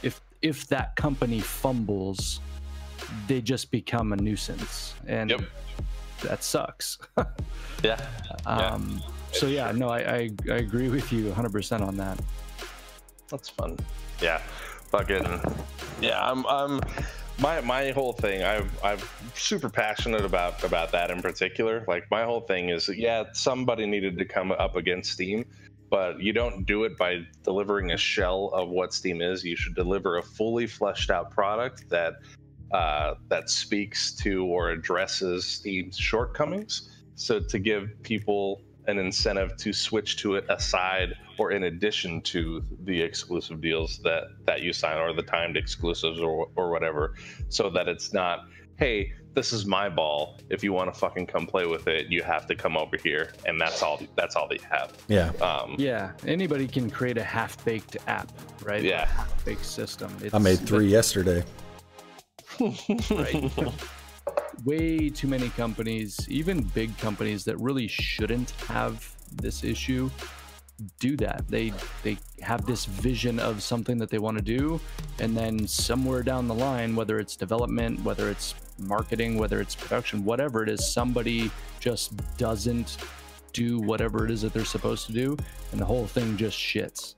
[0.02, 2.42] if if that company fumbles,
[3.28, 5.42] they just become a nuisance, and Yep.
[6.24, 6.98] that sucks.
[7.84, 8.00] Yeah.
[8.46, 9.02] um,
[9.34, 12.20] so yeah, no, I, I I agree with you 100% on that.
[13.30, 13.78] That's fun.
[14.22, 14.42] Yeah.
[14.90, 15.42] Fucking
[16.02, 16.80] yeah, I'm I'm
[17.40, 19.00] my my whole thing I've I'm
[19.34, 21.84] super passionate about about that in particular.
[21.88, 25.46] Like my whole thing is yeah, somebody needed to come up against Steam,
[25.90, 29.44] but you don't do it by delivering a shell of what Steam is.
[29.44, 32.14] You should deliver a fully fleshed out product that
[32.72, 36.90] uh, that speaks to or addresses Steam's shortcomings.
[37.16, 42.64] So to give people an incentive to switch to it aside or in addition to
[42.84, 47.16] the exclusive deals that that you sign or the timed exclusives or or whatever
[47.50, 48.46] so that it's not
[48.78, 52.22] hey this is my ball if you want to fucking come play with it you
[52.22, 55.30] have to come over here and that's all that's all that you have Yeah.
[55.42, 58.32] um Yeah, anybody can create a half-baked app,
[58.64, 58.84] right?
[58.84, 59.06] Yeah.
[59.08, 60.16] half-baked system.
[60.22, 61.44] It's, I made three yesterday.
[62.60, 63.52] right?
[64.66, 70.10] way too many companies, even big companies that really shouldn't have this issue,
[71.00, 71.48] do that.
[71.48, 74.80] They they have this vision of something that they want to do,
[75.20, 80.26] and then somewhere down the line, whether it's development, whether it's marketing, whether it's production,
[80.26, 82.98] whatever it is, somebody just doesn't
[83.54, 85.38] do whatever it is that they're supposed to do,
[85.72, 87.14] and the whole thing just shits.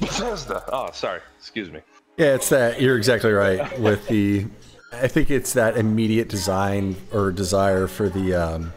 [0.00, 0.64] Bethesda.
[0.72, 1.20] Oh, sorry.
[1.38, 1.80] Excuse me.
[2.16, 2.80] Yeah, it's that.
[2.80, 3.78] You're exactly right.
[3.80, 4.46] With the,
[4.92, 8.34] I think it's that immediate design or desire for the.
[8.34, 8.72] Um,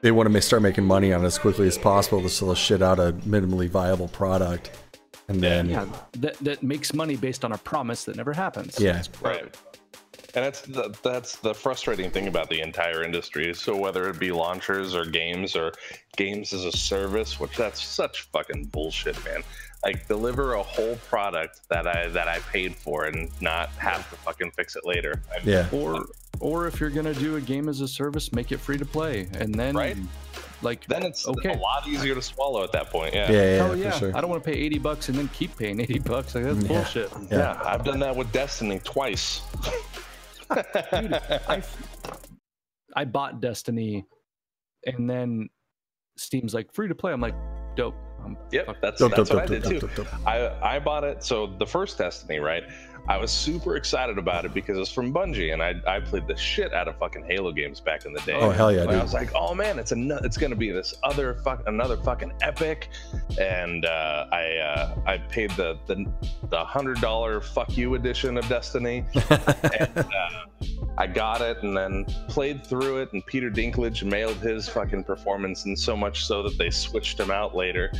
[0.00, 2.82] they want to start making money on it as quickly as possible to sell shit
[2.82, 4.70] out a minimally viable product,
[5.26, 5.86] and then Yeah,
[6.18, 8.78] that that makes money based on a promise that never happens.
[8.78, 8.92] Yeah.
[8.92, 9.10] That's.
[9.20, 9.56] Right.
[10.34, 13.54] And that's the, that's the frustrating thing about the entire industry.
[13.54, 15.72] So whether it be launchers or games or
[16.16, 19.42] games as a service, which that's such fucking bullshit, man.
[19.84, 24.16] Like deliver a whole product that I that I paid for and not have to
[24.16, 25.22] fucking fix it later.
[25.30, 26.04] I mean, yeah, Or
[26.40, 29.28] or if you're gonna do a game as a service, make it free to play,
[29.34, 29.96] and then Right.
[30.62, 31.52] like Then it's Okay.
[31.54, 33.14] a lot easier to swallow at that point.
[33.14, 34.16] yeah, yeah, hell for yeah, sure.
[34.16, 36.34] I don't want to pay 80 bucks and then keep paying 80 bucks.
[36.34, 36.68] Like that's Yeah.
[36.68, 37.10] bullshit.
[37.30, 37.38] Yeah.
[37.38, 39.42] Yeah, I've done that with Destiny twice.
[40.52, 41.62] Dude, I
[42.96, 44.04] I bought Destiny,
[44.86, 45.48] and then
[46.16, 47.12] Steam's like free to play.
[47.12, 47.34] I'm like,
[47.76, 47.94] dope.
[48.24, 49.80] I'm Yep, that's Dope, that's dope, what I did dope, too.
[49.80, 50.26] dope, dope.
[50.26, 51.22] I I bought it.
[51.22, 52.64] So the first Destiny, right?
[53.08, 56.36] I was super excited about it because it's from Bungie, and I I played the
[56.36, 58.34] shit out of fucking Halo games back in the day.
[58.34, 60.94] Oh hell yeah, Like, I was like, oh man, it's a it's gonna be this
[61.02, 62.90] other fuck another fucking epic,
[63.40, 66.04] and uh, I uh, I paid the the
[66.50, 70.44] the hundred dollar fuck you edition of Destiny, and uh,
[70.98, 75.64] I got it and then played through it, and Peter Dinklage mailed his fucking performance,
[75.64, 77.90] and so much so that they switched him out later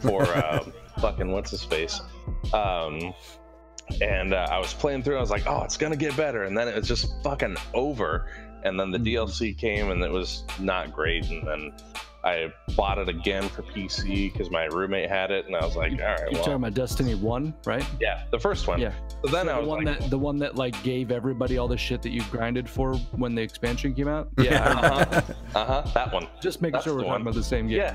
[0.00, 2.00] for um, fucking what's his face.
[2.52, 3.14] Um,
[4.00, 5.16] and uh, I was playing through.
[5.16, 8.30] I was like, "Oh, it's gonna get better," and then it was just fucking over.
[8.64, 11.28] And then the DLC came, and it was not great.
[11.30, 11.72] And then
[12.24, 15.92] I bought it again for PC because my roommate had it, and I was like,
[15.92, 17.86] "All right, You're well, talking about Destiny One, right?
[18.00, 18.92] yeah, the first one." Yeah.
[19.24, 21.68] So then I the was one like, that the one that like gave everybody all
[21.68, 24.28] the shit that you grinded for when the expansion came out.
[24.38, 25.22] Yeah, "Uh huh,
[25.54, 27.20] uh huh, that one." just making That's sure we're talking one.
[27.22, 27.78] about the same game.
[27.78, 27.94] Yeah.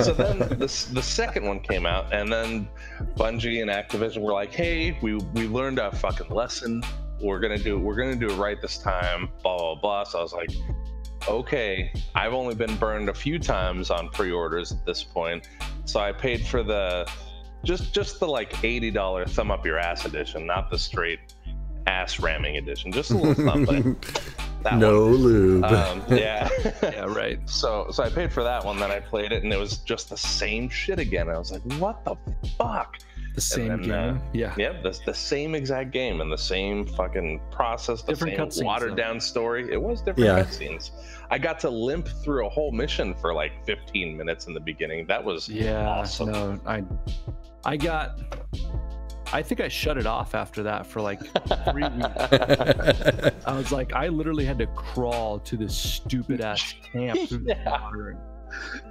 [0.00, 2.68] So then the, the second one came out, and then
[3.16, 6.82] Bungie and Activision were like, "Hey, we we learned our fucking lesson.
[7.20, 10.04] We're gonna do we're gonna do it right this time." Blah blah blah.
[10.04, 10.50] So I was like,
[11.28, 15.48] "Okay, I've only been burned a few times on pre-orders at this point,
[15.84, 17.08] so I paid for the
[17.64, 21.20] just just the like eighty dollar thumb up your ass edition, not the straight
[21.92, 22.90] ass ramming edition.
[22.92, 23.96] Just a little something.
[24.62, 25.64] That no lube.
[25.64, 26.48] Um, yeah.
[26.84, 27.40] yeah, right.
[27.50, 30.08] So so I paid for that one, then I played it, and it was just
[30.08, 31.28] the same shit again.
[31.28, 32.14] I was like, what the
[32.56, 32.98] fuck?
[33.34, 33.92] The same then, game.
[33.92, 34.54] uh, yeah.
[34.56, 38.66] Yep, the, the same exact game and the same fucking process, the Different cutscenes, same
[38.66, 38.96] watered though.
[39.02, 39.68] down story.
[39.68, 40.44] It was different Yeah.
[40.44, 40.92] cutscenes.
[41.28, 45.06] I got to limp through a whole mission for like 15 minutes in the beginning.
[45.08, 45.88] That was Yeah.
[45.88, 46.30] awesome.
[46.30, 46.84] No, I
[47.64, 48.20] I got
[49.32, 51.20] I think I shut it off after that for like
[51.70, 53.32] three weeks.
[53.46, 57.50] I was like, I literally had to crawl to this stupid ass camp through the
[57.56, 57.70] Yeah.
[57.82, 58.16] water.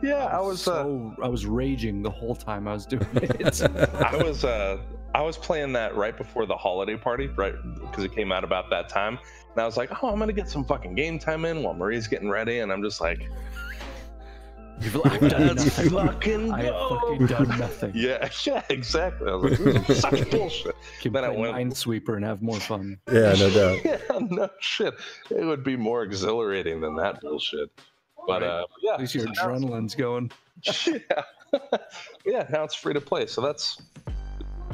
[0.02, 3.62] yeah, I was uh, so I was raging the whole time I was doing it.
[3.64, 4.78] I was uh
[5.14, 7.54] I was playing that right before the holiday party, right?
[7.82, 9.20] Because it came out about that time.
[9.54, 12.08] And I was like, oh, I'm gonna get some fucking game time in while Marie's
[12.08, 13.20] getting ready, and I'm just like,
[14.82, 15.89] You've, I've done let's nothing.
[15.91, 17.91] fucking I have fucking done nothing.
[17.96, 19.30] Yeah, yeah, exactly.
[19.32, 20.76] I was like, such bullshit.
[21.02, 22.98] Can Then I play went- Minesweeper and have more fun.
[23.12, 23.80] yeah, no doubt.
[23.86, 23.98] Yeah,
[24.30, 24.94] no shit.
[25.30, 27.70] It would be more exhilarating than that bullshit.
[28.28, 28.50] But Right.
[28.50, 30.32] uh, yeah, At least your so adrenaline's going.
[30.86, 31.00] yeah,
[32.26, 32.48] yeah.
[32.52, 33.82] Now it's free to play, so that's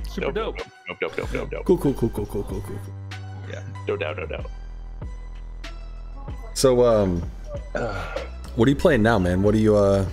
[0.10, 0.58] Super dope.
[0.58, 1.66] Dope, dope, dope, dope, dope.
[1.66, 2.80] Cool, cool, cool, cool, cool, cool, cool.
[3.50, 4.50] Yeah, no doubt, no doubt.
[6.54, 7.24] So, um,
[8.58, 9.44] what are you playing now, man?
[9.44, 10.04] What are you, uh,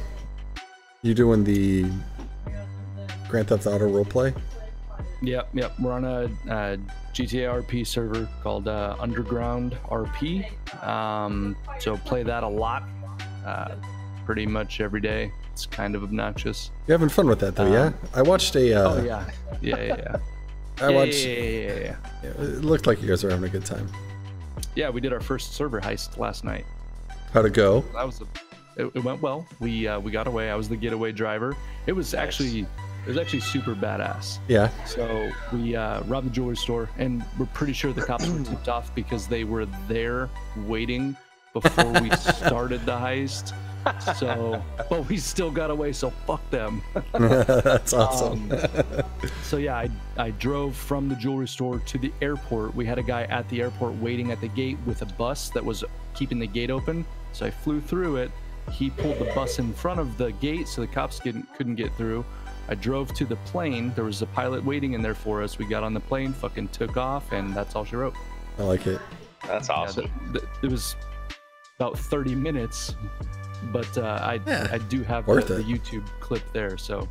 [1.00, 1.90] you doing the
[3.28, 4.37] Grand Theft Auto roleplay?
[5.22, 5.72] Yep, yep.
[5.80, 6.76] We're on a, uh
[7.14, 10.50] GTA RP server called uh, Underground RP.
[10.85, 12.83] Um, so play that a lot,
[13.46, 13.76] uh,
[14.26, 15.33] pretty much every day.
[15.52, 16.72] It's kind of obnoxious.
[16.87, 17.87] You're having fun with that, though, yeah?
[17.87, 19.30] Um, I watched a, uh, oh yeah,
[19.62, 20.16] yeah, yeah, yeah.
[20.85, 22.30] I yeah, watched, yeah, yeah, yeah, yeah.
[22.30, 23.88] it looked like you guys were having a good time.
[24.74, 26.66] Yeah, we did our first server heist last night.
[27.35, 27.81] How'd it go?
[27.94, 28.25] That was a,
[28.81, 29.44] it, it went well.
[29.59, 30.51] We uh, we got away.
[30.51, 31.57] I was the getaway driver.
[31.87, 32.23] It was Nice.
[32.23, 34.38] actually it was actually super badass.
[34.49, 34.70] Yeah.
[34.87, 38.68] So we uh, robbed the jewelry store, and we're pretty sure the cops were tipped
[38.68, 40.31] off because they were there
[40.64, 41.16] waiting
[41.53, 43.53] before we started the heist.
[44.16, 45.92] So, but we still got away.
[45.92, 46.83] So fuck them.
[47.12, 48.51] That's awesome.
[48.51, 49.03] Um,
[49.42, 52.75] So yeah, I I drove from the jewelry store to the airport.
[52.77, 55.64] We had a guy at the airport waiting at the gate with a bus that
[55.64, 57.05] was keeping the gate open.
[57.35, 58.31] So I flew through it.
[58.73, 61.92] He pulled the bus in front of the gate so the cops couldn't couldn't get
[61.97, 62.25] through.
[62.68, 63.92] I drove to the plane.
[63.94, 65.59] There was a pilot waiting in there for us.
[65.59, 68.14] We got on the plane, fucking took off, and that's all she wrote.
[68.59, 69.01] I like it.
[69.47, 70.11] That's Yeah, awesome.
[70.33, 70.97] the- the- it was
[71.79, 72.94] about 30 minutes,
[73.70, 75.66] but uh, I Yeah, I do have worth the, it.
[75.66, 77.07] the YouTube clip there, so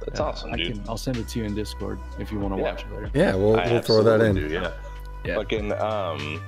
[0.00, 0.72] That's uh, awesome, I dude.
[0.72, 2.70] can I'll send it to you in Discord if you want to Yeah.
[2.72, 3.10] watch it later.
[3.14, 4.34] Yeah, we'll, we'll throw that in.
[4.34, 4.72] do, yeah.
[5.24, 5.36] Yeah.
[5.36, 6.42] Fucking um,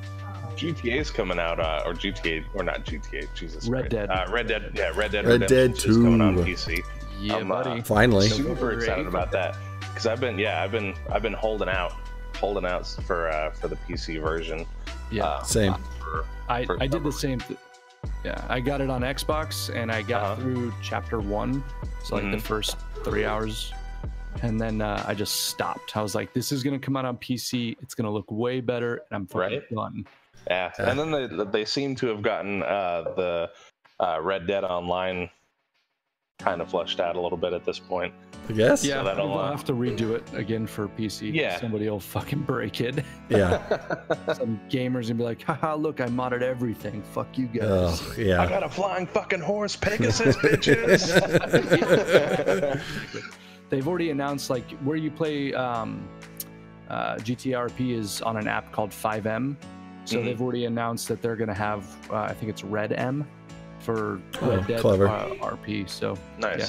[0.56, 3.68] GTA's coming out, uh, or GTA, or not GTA, Jesus.
[3.68, 3.90] Red Christ.
[3.92, 4.10] Dead.
[4.10, 5.26] Uh, Red Dead, yeah, Red Dead.
[5.26, 6.82] Red Dead Redemption is coming on PC.
[7.20, 7.80] Yeah, I'm, uh, buddy.
[7.82, 8.28] Finally.
[8.28, 11.92] Super November excited about that because I've been, yeah, I've been, I've been holding out,
[12.36, 14.66] holding out for uh, for the PC version.
[15.10, 15.74] Yeah, uh, Same.
[16.00, 17.38] for- I, for I did the same.
[17.40, 17.58] Th-
[18.24, 20.36] yeah, I got it on Xbox and I got Uh-huh.
[20.42, 21.62] through chapter one,
[22.04, 22.42] so like the Mhm.
[22.42, 23.72] first three hours,
[24.42, 25.96] and then uh, I just stopped.
[25.96, 27.76] I was like, "This is gonna come out on PC.
[27.80, 29.70] It's gonna look way better," and I'm fucking Right.
[29.70, 30.06] done.
[30.48, 30.90] Yeah, Yeah.
[30.90, 33.50] and then they they seem to have gotten uh, the
[34.00, 35.30] uh, Red Dead Online
[36.38, 38.12] kind of flushed out a little bit at this point.
[38.48, 38.84] I guess.
[38.84, 41.32] Yeah, that'll, we'll uh, have to redo it again for PC.
[41.32, 41.60] Yeah.
[41.60, 43.04] somebody will fucking break it.
[43.28, 43.62] Yeah.
[44.34, 47.02] Some gamers gonna be like, "Haha, look, I modded everything.
[47.02, 47.62] Fuck you guys."
[48.02, 51.12] Oh, I got a flying fucking horse, Pegasus, bitches.
[53.70, 56.06] They've already announced like where you play um,
[56.90, 59.56] uh, GTA RP is on an app called FiveM.
[60.04, 60.24] So Mhm.
[60.24, 63.24] they've already announced that they're gonna have uh, I think it's RedM
[63.80, 65.08] for Oh, Red Dead clever.
[65.08, 65.88] Uh, RP.
[65.88, 66.58] So nice.
[66.58, 66.66] Yeah,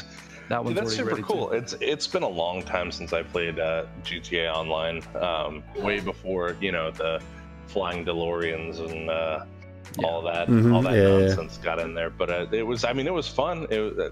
[0.50, 1.24] that Dude, that's super ready.
[1.24, 1.50] cool.
[1.50, 5.02] To, It's it's been a long time since I played uh, GTA Online.
[5.20, 7.22] Um, way before you know the
[7.68, 9.46] flying DeLoreans and uh,
[10.00, 10.08] Yeah.
[10.08, 11.26] all that Mhm, all that yeah, yeah.
[11.26, 12.10] nonsense got in there.
[12.10, 13.68] But uh, it was I mean it was fun.
[13.70, 14.10] It was, uh,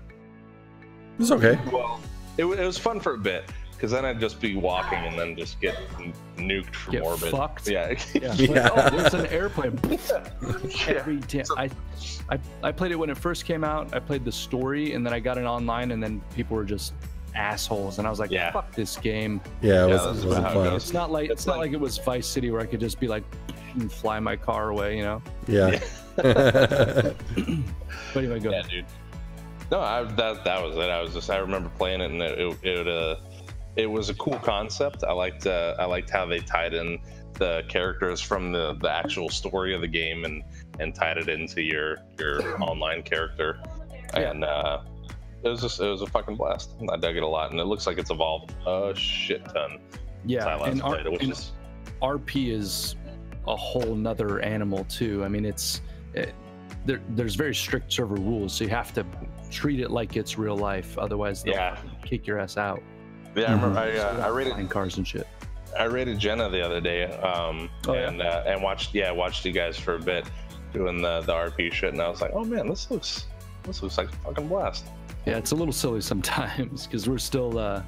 [1.20, 1.60] It's okay.
[1.72, 2.00] well
[2.38, 3.44] it, it was fun for a bit
[3.82, 5.76] because then I'd just be walking and then just get
[6.38, 7.32] nuked from Get orbit.
[7.32, 7.68] fucked.
[7.68, 7.96] Yeah.
[8.14, 8.32] yeah.
[8.38, 8.70] Yeah.
[8.72, 9.80] oh, there's an airplane.
[10.88, 11.44] yeah.
[11.58, 11.68] I,
[12.30, 13.92] I, I played it when it first came out.
[13.96, 16.94] I played the story, and then I got it online, and then people were just
[17.34, 18.52] assholes, and I was like, Yeah.
[18.52, 20.76] "Fuck this game." Yeah, it Yeah, was, this it wasn't how it fun.
[20.76, 22.80] It's not like It's it's not like- like it was Vice City where I could
[22.82, 23.24] just be like
[23.74, 25.24] and fly my car away, you know.
[25.48, 25.80] Yeah.
[26.18, 27.16] But
[28.16, 28.52] anyway, go.
[28.52, 28.86] Yeah, dude.
[29.72, 30.82] No, I, that that was it.
[30.92, 33.16] I was just I remember playing it and it it, it, uh,
[33.76, 35.04] it was a cool concept.
[35.04, 37.00] I liked uh, I liked how they tied in
[37.34, 40.44] the characters from the the actual story of the game and
[40.80, 43.60] and tied it into your your online character.
[44.14, 44.32] Yeah.
[44.32, 44.82] And uh,
[45.44, 46.72] it was just it was a fucking blast.
[46.92, 49.80] I dug it a lot, and it looks like it's evolved a shit ton
[50.26, 51.52] Yeah, and, R- played it, which and is
[52.02, 52.96] RP is
[53.48, 55.24] a whole nother animal too.
[55.24, 55.82] I mean, it's
[56.14, 56.36] it,
[56.86, 59.06] there, there's very strict server rules, so you have to
[59.50, 60.98] treat it like it's real life.
[60.98, 61.78] Otherwise, they'll Yeah.
[62.04, 62.82] kick your ass out.
[63.36, 63.46] Yeah.
[63.52, 65.28] I remember I, uh, I rated flying cars and shit.
[65.78, 68.10] I rated Jenna the other day, um, Oh, yeah?
[68.10, 70.26] and uh, and watched yeah watched you guys for a bit
[70.74, 73.26] doing the the RP shit, and I was like, oh man, this looks
[73.64, 74.86] this looks like a fucking blast.
[75.26, 77.84] Yeah, it's a little silly sometimes because we're still uh,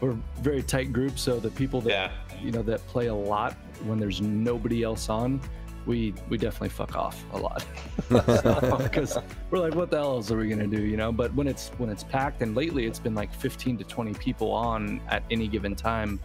[0.00, 1.18] we're a very tight group.
[1.18, 3.54] So the people that Yeah, you know that play a lot
[3.84, 5.40] when there's nobody else on,
[5.86, 7.64] we we definitely fuck off a lot
[8.08, 9.18] because
[9.50, 11.12] we're like, what the hell else are we gonna do, you know?
[11.12, 14.50] But when it's when it's packed, and lately it's been like 15 to 20 people
[14.50, 16.20] on at any given time,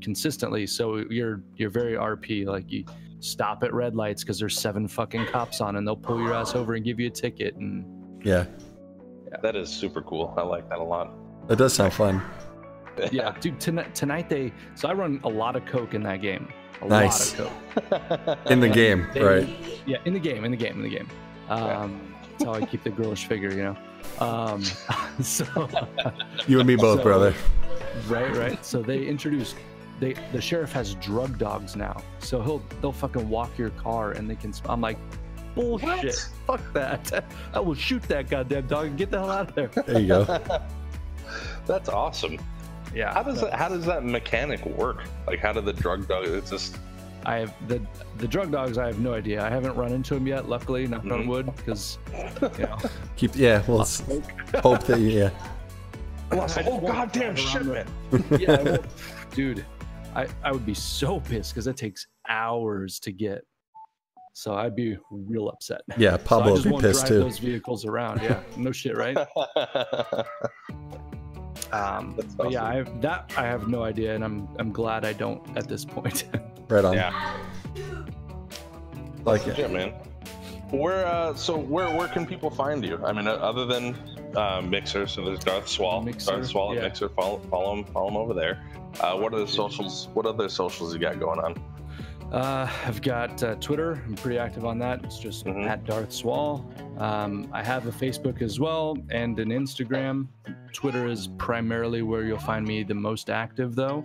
[0.00, 0.66] consistently.
[0.66, 2.46] So you're you're very RP.
[2.46, 2.84] Like you
[3.20, 6.54] stop at red lights because there's seven fucking cops on, and they'll pull your ass
[6.54, 7.54] over and give you a ticket.
[7.56, 8.46] And yeah.
[9.42, 10.34] that is super cool.
[10.36, 11.12] I like that a lot.
[11.48, 12.22] That does sound fun.
[13.12, 16.48] yeah, dude, tonight tonight they so I run a lot of coke in that game.
[16.82, 17.38] A Nice.
[17.38, 17.90] lot of
[18.30, 18.38] coke.
[18.50, 19.48] In the game, They- right?
[19.86, 21.08] Yeah, in the game, in the game, in the game.
[21.48, 23.76] Um, that's how I keep the girlish figure, you know.
[24.24, 24.62] Um,
[25.22, 25.44] so
[26.46, 27.34] You and me both, So- brother.
[28.06, 28.64] right, right.
[28.64, 29.56] So they introduced
[30.00, 32.00] they the sheriff has drug dogs now.
[32.20, 34.52] So he'll they'll fucking walk your car and they can.
[34.68, 34.98] I'm like,
[35.56, 36.30] bullshit.
[36.46, 37.24] Fuck that.
[37.54, 39.66] I will shoot that goddamn dog and get the hell out of there.
[39.68, 40.40] There you go.
[41.66, 42.38] That's awesome.
[42.94, 43.12] Yeah.
[43.14, 45.04] How does that how does that mechanic work?
[45.26, 46.26] Like how do the drug dog?
[46.26, 46.78] It's just
[47.26, 47.80] I have the
[48.18, 48.78] the drug dogs.
[48.78, 49.44] I have no idea.
[49.44, 50.48] I haven't run into them yet.
[50.48, 51.26] Luckily, knock on Mhm.
[51.28, 51.98] wood, because
[52.58, 52.78] you know.
[53.16, 53.62] Keep yeah.
[53.66, 54.00] Well, let's
[54.56, 55.30] hope that you, yeah.
[56.32, 58.40] lost I a just whole won't goddamn drive around shipment.
[58.40, 59.66] yeah, I dude,
[60.14, 63.44] I, I would be so pissed because it takes hours to get.
[64.32, 65.80] So I'd be real upset.
[65.96, 67.18] Yeah, So Pablo would be pissed drive too.
[67.20, 68.22] those vehicles around.
[68.22, 69.18] Yeah, no shit, right?
[71.72, 72.64] Um, That's but yeah.
[72.64, 75.84] I have, that I have no idea, and I'm I'm glad I don't at this
[75.84, 76.24] point.
[76.70, 76.92] Right on.
[76.92, 77.38] yeah,
[79.24, 79.56] Like it.
[79.56, 79.94] legit, man.
[80.70, 83.02] Where uh, so where where can people find you?
[83.02, 83.96] I mean, uh, other than
[84.36, 86.82] uh, Mixer, so there's Darth Swahl, Mixer, Darth Swahl yeah.
[86.82, 87.08] Mixer.
[87.08, 88.62] Follow follow him follow him over there.
[89.00, 90.08] Uh, what are the socials?
[90.12, 91.54] What other socials you got going on?
[92.32, 94.02] Uh, I've got uh, Twitter.
[94.06, 95.02] I'm pretty active on that.
[95.02, 95.66] It's just Mhm.
[95.66, 96.62] at Darth Swahl.
[97.00, 100.26] Um, I have a Facebook as well and an Instagram.
[100.74, 104.04] Twitter is primarily where you'll find me the most active, though.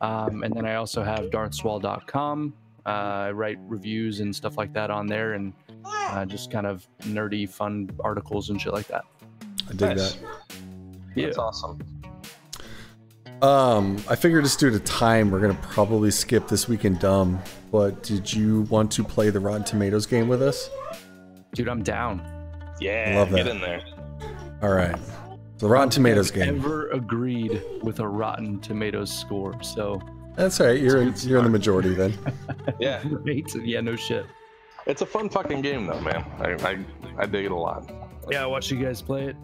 [0.00, 2.52] Um, and then I also have darthswahl.com.
[2.86, 5.52] Uh, I write reviews and stuff like that on there, and
[5.84, 9.04] uh, just kind of nerdy, fun articles and shit like that.
[9.68, 10.12] I dig Nice.
[10.14, 10.18] that.
[11.16, 11.24] Yeah.
[11.26, 11.78] That's awesome.
[13.42, 17.40] Um, I figured just due to time, we're gonna probably skip this week in dumb.
[17.74, 20.70] But did you want to play the Rotten Tomatoes game with us?
[21.56, 22.22] Dude, I'm down.
[22.80, 23.50] Yeah, Love get that.
[23.50, 23.82] in there.
[24.62, 24.94] All right.
[25.58, 26.58] The Rotten Tomatoes I've game.
[26.60, 29.60] Ever agreed with a Rotten Tomatoes score?
[29.60, 30.00] So,
[30.36, 30.80] That's all right.
[30.80, 32.16] You're in, you're in the majority then.
[32.78, 33.54] Yeah, right?
[33.56, 34.24] Yeah, no shit.
[34.86, 36.24] it's a fun fucking game though, man.
[36.38, 36.78] I I,
[37.18, 37.90] I dig it a lot.
[38.30, 39.36] Yeah, I watched you guys play it.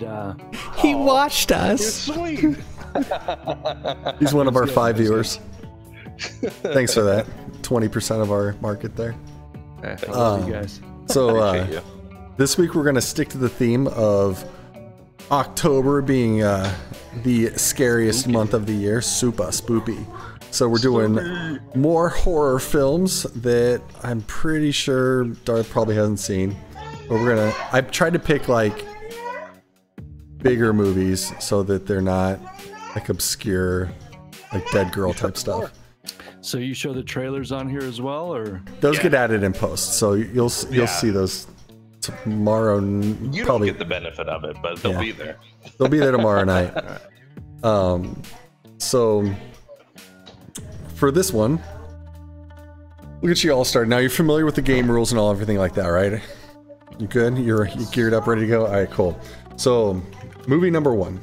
[0.00, 0.34] And uh,
[0.76, 2.04] He watched us.
[2.04, 2.38] sweet.
[4.18, 5.40] He's one of our good, five viewers.
[6.18, 7.26] Thanks for that.
[7.62, 9.14] Twenty percent of our market there.
[9.82, 10.80] I love Um, you guys.
[11.06, 11.80] So uh, you.
[12.36, 14.44] this week we're gonna stick to the theme of
[15.30, 16.74] October being uh,
[17.22, 20.04] the scariest month of the year, super spoopy.
[20.52, 26.56] So we're doing more horror films that I'm pretty sure Darth probably hasn't seen.
[27.08, 27.52] But we're gonna.
[27.72, 28.84] I've tried to pick like
[30.46, 32.38] bigger movies so that they're not
[32.94, 33.90] like obscure,
[34.52, 35.72] like Dead Girl type stuff.
[36.40, 39.02] So you show the trailers on here as well, or Those Yeah.
[39.04, 40.86] get added in post, so you'll you'll Yeah.
[40.86, 41.46] see those
[42.00, 42.78] tomorrow.
[42.78, 45.00] n- You probably don't get the benefit of it, but they'll Yeah.
[45.00, 45.36] be there.
[45.78, 46.72] They'll be there tomorrow night.
[47.64, 48.22] Um,
[48.78, 49.28] so
[50.94, 51.58] for this one,
[53.22, 53.90] look at you all started.
[53.90, 56.22] Now you're familiar with the game rules and all everything like that, right?
[56.98, 57.36] You good?
[57.36, 58.66] You're you geared up, ready to go?
[58.66, 59.18] All right, cool.
[59.56, 60.00] So,
[60.46, 61.20] movie number one.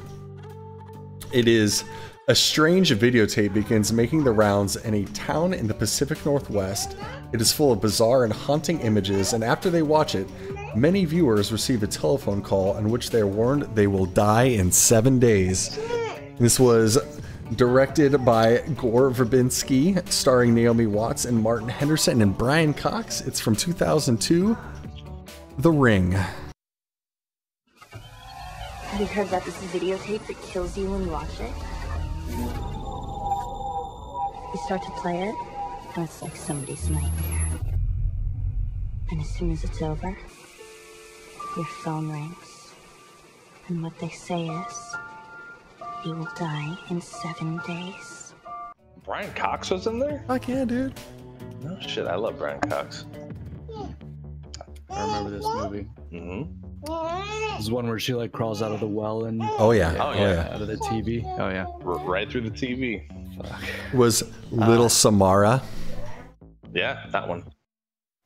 [1.32, 1.84] It is
[2.26, 6.96] a strange videotape begins making the rounds in a town in the Pacific Northwest.
[7.32, 10.26] It is full of bizarre and haunting images, and after they watch it,
[10.74, 14.72] many viewers receive a telephone call in which they are warned they will die in
[14.72, 15.78] seven days.
[16.38, 16.98] This was
[17.56, 23.20] directed by Gore Verbinski, starring Naomi Watts and Martin Henderson and Brian Cox.
[23.20, 24.56] It's from 2002.
[25.58, 26.16] The Ring.
[28.94, 31.52] Have you heard about this videotape that kills you when you watch it?
[34.52, 35.34] You start to play it,
[35.96, 37.48] and it's like somebody's nightmare.
[39.10, 40.16] And as soon as it's over,
[41.56, 42.72] your phone rings.
[43.66, 44.94] And what they say is,
[46.04, 48.32] you will die in seven days.
[49.04, 50.22] Brian Cox was in there?
[50.28, 50.94] Fuck yeah, dude.
[51.64, 53.06] No shit, I love Brian Cox.
[54.88, 55.88] I remember this movie.
[56.12, 59.94] hmm This is one where she like crawls out of the well and Oh yeah.
[59.98, 60.32] Oh, Oh yeah.
[60.48, 60.54] yeah.
[60.54, 61.24] out of the TV.
[61.38, 61.66] Oh yeah.
[61.86, 63.04] R- right through the TV.
[63.94, 65.62] Was Little uh, Samara.
[66.72, 67.44] Yeah, that one.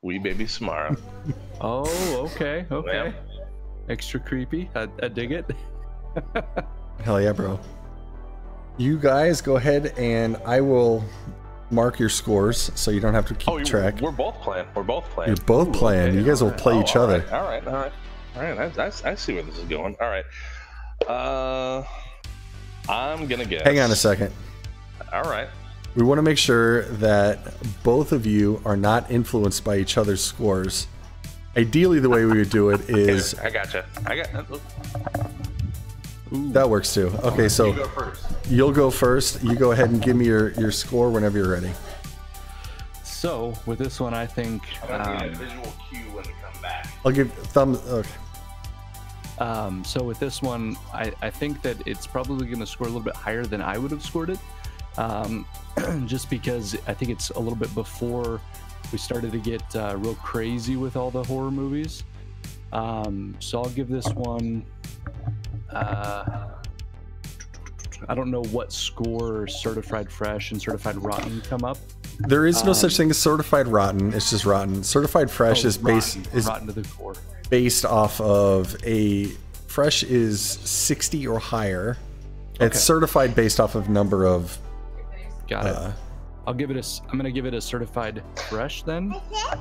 [0.03, 0.97] Wee baby Samara.
[1.61, 1.83] Oh,
[2.33, 3.13] okay, okay.
[3.13, 3.13] Yeah.
[3.89, 4.71] Extra creepy.
[4.77, 5.45] I, I dig it.
[7.03, 7.59] Hell yeah, bro.
[8.77, 11.03] You guys go ahead and I will
[11.73, 14.01] mark your scores so you don't have to keep Oh, track.
[14.01, 14.67] we're both playing.
[14.77, 15.31] We're both playing.
[15.31, 16.11] You're both playing.
[16.11, 17.25] okay, you guys will play Oh, each other.
[17.33, 17.93] All right, all right, all right.
[18.39, 19.97] All right, I, I, I see where this is going.
[20.01, 20.25] All right.
[21.09, 21.83] Uh,
[22.89, 23.63] I'm gonna guess.
[23.63, 24.33] Hang on a second.
[25.13, 25.49] All right.
[25.97, 27.39] We want to make sure that
[27.83, 30.87] both of you are not influenced by each other's scores.
[31.57, 33.85] Ideally, the way we would do it is I gotcha.
[34.07, 34.47] I got.
[36.33, 36.53] Ooh.
[36.53, 37.09] that works too.
[37.25, 38.27] Okay, so You go first.
[38.49, 39.43] you'll go first.
[39.43, 41.73] You go ahead and give me your, your score whenever you're ready.
[43.03, 46.87] So with this one, I think I'm um, a visual cue when to come back.
[47.05, 47.79] I'll give thumbs.
[47.89, 48.09] Okay.
[49.39, 52.91] Um, so with this one, I, I think that it's probably going to score a
[52.91, 54.39] little bit higher than I would have scored it,
[54.97, 55.47] um,
[56.07, 58.41] just because I think it's a little bit before
[58.93, 62.05] we started to get uh, real crazy with all the horror movies.
[62.73, 64.65] Um, so I'll give this one.
[65.71, 66.49] Uh,
[68.09, 71.79] I don't know what score certified fresh and certified rotten come up.
[72.21, 74.13] There is no Um, such thing as certified rotten.
[74.13, 74.83] It's just rotten.
[74.83, 77.15] Certified fresh Oh, is based is rotten to the core.
[77.51, 79.27] Based off of a
[79.67, 81.97] fresh is 60 or higher.
[82.57, 82.67] Okay.
[82.67, 84.59] It's certified based off of number of
[85.49, 85.75] Got it.
[85.77, 85.93] uh,
[86.47, 87.03] I'll give it a.
[87.11, 89.15] I'm gonna give it a certified fresh then.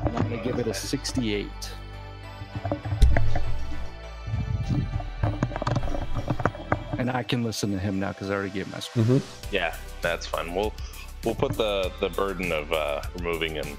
[0.06, 1.48] And I'm gonna give it a 68.
[6.98, 9.04] And I can listen to him now because I already gave my score.
[9.04, 9.22] mhm.
[9.52, 10.56] Yeah, that's fine.
[10.56, 10.74] We'll
[11.24, 13.78] we'll put the the burden of uh, removing and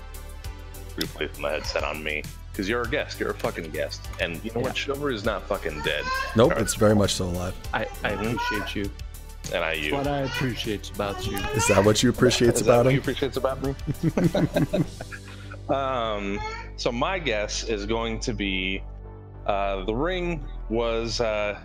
[0.96, 2.22] replacing the headset on me
[2.58, 3.20] because you're a guest.
[3.20, 4.76] You're a fucking guest, and you know what?
[4.76, 6.02] Shiver is not fucking dead,
[6.34, 6.60] Nope, Alright.
[6.62, 7.54] it's very much still alive.
[7.72, 8.90] I, I appreciate you.
[9.54, 9.94] and I That's you.
[9.94, 11.36] what I appreciate about you.
[11.54, 13.02] Is that what you appreciate Is that about what you him?
[13.04, 13.76] appreciates about me?
[15.68, 16.40] um,
[16.76, 18.82] so my guess is going to be
[19.46, 21.60] uh, the ring was uh,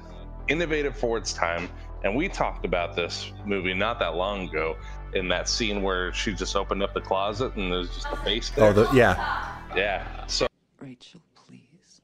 [0.48, 1.70] innovative for its time.
[2.04, 4.76] And we talked about this movie not that long ago
[5.16, 8.52] in that scene where she just opened up the closet and there's just a face
[8.52, 8.66] there.
[8.66, 9.58] Oh, the, yeah.
[9.76, 10.28] yeah.
[10.28, 10.46] So
[10.84, 12.02] Rachel, please.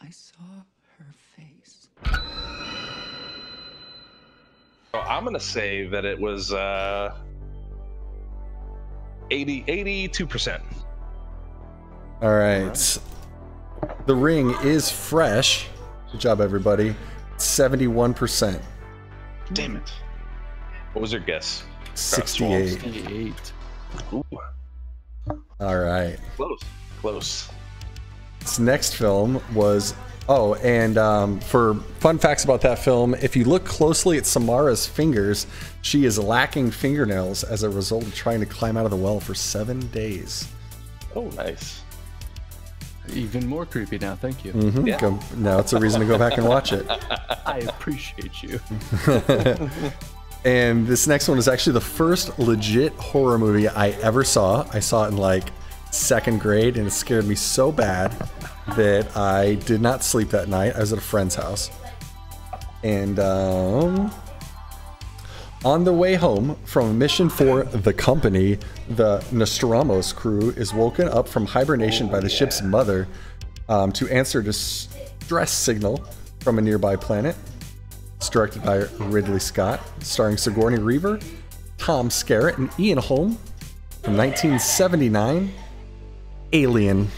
[0.00, 0.62] I saw
[0.96, 1.88] her face.
[4.92, 7.16] So I'm gonna say that it was uh
[9.32, 10.60] 80 82%.
[12.20, 12.98] All right.
[14.06, 15.66] The ring is fresh.
[16.12, 16.94] Good job, everybody.
[17.38, 18.62] 71%.
[19.52, 19.92] Damn it.
[20.92, 21.64] What was your guess?
[21.94, 22.68] 68.
[22.68, 23.52] 68.
[24.12, 24.24] Ooh,
[25.60, 26.18] All right.
[26.36, 26.60] close.
[27.00, 27.48] Close.
[28.40, 29.94] This next film was.
[30.28, 34.86] Oh, and um, for fun facts about that film, if you look closely at Samara's
[34.86, 35.48] fingers,
[35.82, 39.18] she is lacking fingernails as a result of trying to climb out of the well
[39.18, 40.46] for seven days.
[41.16, 41.82] Oh, nice.
[43.12, 44.14] Even more creepy now.
[44.14, 44.52] Thank you.
[44.52, 44.86] Mhm.
[44.86, 45.00] Yeah.
[45.00, 46.86] Go- now it's a reason to go back and watch it.
[47.44, 48.60] I appreciate you.
[50.44, 54.66] And this next one is actually the first legit horror movie I ever saw.
[54.72, 55.44] I saw it in like
[55.92, 58.12] second grade and it scared me so bad
[58.76, 60.74] that I did not sleep that night.
[60.74, 61.70] I was at a friend's house.
[62.82, 64.12] And um,
[65.64, 71.28] on the way home from mission for the company, the Nostromo's crew is woken up
[71.28, 73.06] from hibernation by the ship's mother
[73.68, 76.04] um, to answer a distress signal
[76.40, 77.36] from a nearby planet.
[78.22, 81.18] It's directed by Ridley Scott, starring Sigourney Weaver,
[81.76, 83.36] Tom Skerritt, and Ian Holm.
[84.04, 85.52] From 1979,
[86.52, 87.08] Alien.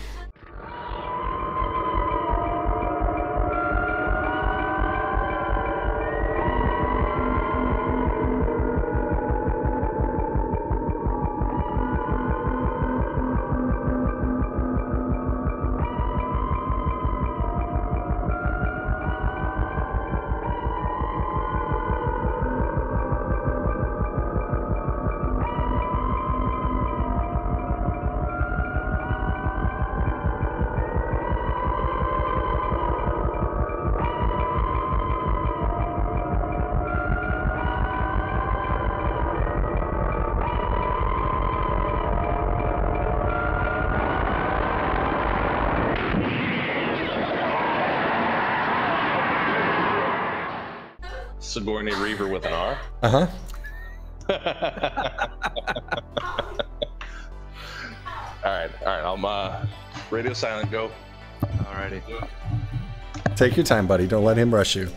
[63.36, 64.06] Take your time, buddy.
[64.06, 64.88] Don't let him rush you.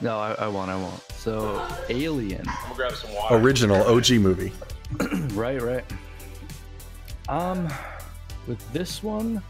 [0.00, 0.70] No, I, I won't.
[0.70, 1.00] I won't.
[1.12, 2.40] So, Alien.
[2.48, 3.36] I'm gonna grab some water.
[3.36, 4.52] Original OG movie.
[5.32, 5.84] Right, right.
[7.28, 7.66] Um,
[8.46, 9.42] with this one,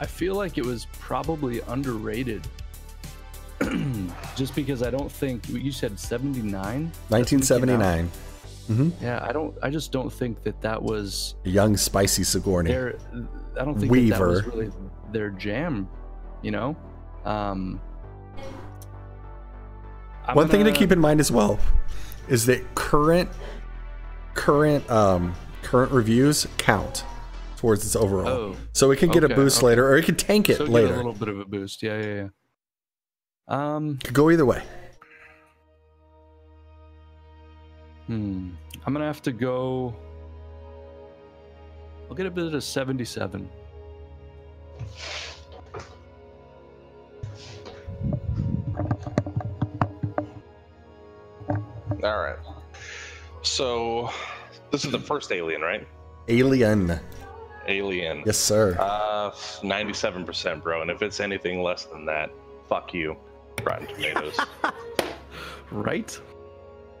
[0.00, 2.46] I feel like it was probably underrated.
[4.36, 6.90] Just because I don't think you said 79.
[7.08, 8.10] 1979.
[9.00, 9.54] Yeah, I don't.
[9.62, 12.72] I just don't think that that was Young, spicy Sigourney.
[12.72, 12.98] their.
[13.60, 14.50] I don't think that, that was Weaver.
[14.50, 14.72] really
[15.16, 15.88] their jam.
[16.42, 16.76] You know.
[17.24, 17.80] Um.
[20.32, 21.58] One thing to gonna- keep in mind as well
[22.28, 23.30] is that current
[24.34, 27.04] current um current reviews count
[27.56, 28.28] towards its overall.
[28.28, 29.66] Oh, so it can get a boost okay.
[29.66, 30.94] later or it can tank it so later.
[30.94, 31.82] a little bit of a boost.
[31.82, 32.28] Yeah, yeah, yeah.
[33.48, 33.98] Um.
[34.02, 34.62] Could go either way.
[38.08, 38.50] Hmm.
[38.84, 39.94] I'm gonna have to go.
[42.08, 43.48] I'll get a bit of 77.
[52.02, 52.36] All right.
[53.42, 54.10] So,
[54.70, 55.86] this is the first Alien, right?
[56.28, 57.00] Alien.
[57.68, 58.22] Alien.
[58.26, 58.76] Yes, sir.
[58.78, 60.82] Uh, 97%, bro.
[60.82, 62.30] And if it's anything less than that,
[62.68, 63.16] fuck you,
[63.64, 64.38] Rotten Tomatoes.
[65.70, 66.18] Right?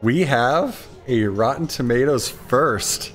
[0.02, 3.12] We have a Rotten Tomatoes first.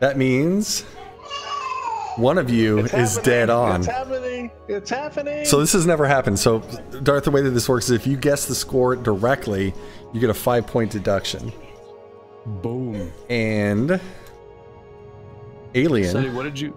[0.00, 0.82] That means
[2.16, 3.24] one of you It's is happening.
[3.24, 3.76] dead on.
[3.80, 4.50] It's happening.
[4.68, 5.44] It's happening.
[5.44, 6.38] So this has never happened.
[6.38, 6.60] So
[7.02, 9.74] Darth, the way that this works is if you guess the score directly,
[10.12, 11.52] you get a five point deduction.
[12.46, 13.12] Boom.
[13.28, 14.00] And
[15.74, 16.76] Alien, Sonny, what did you?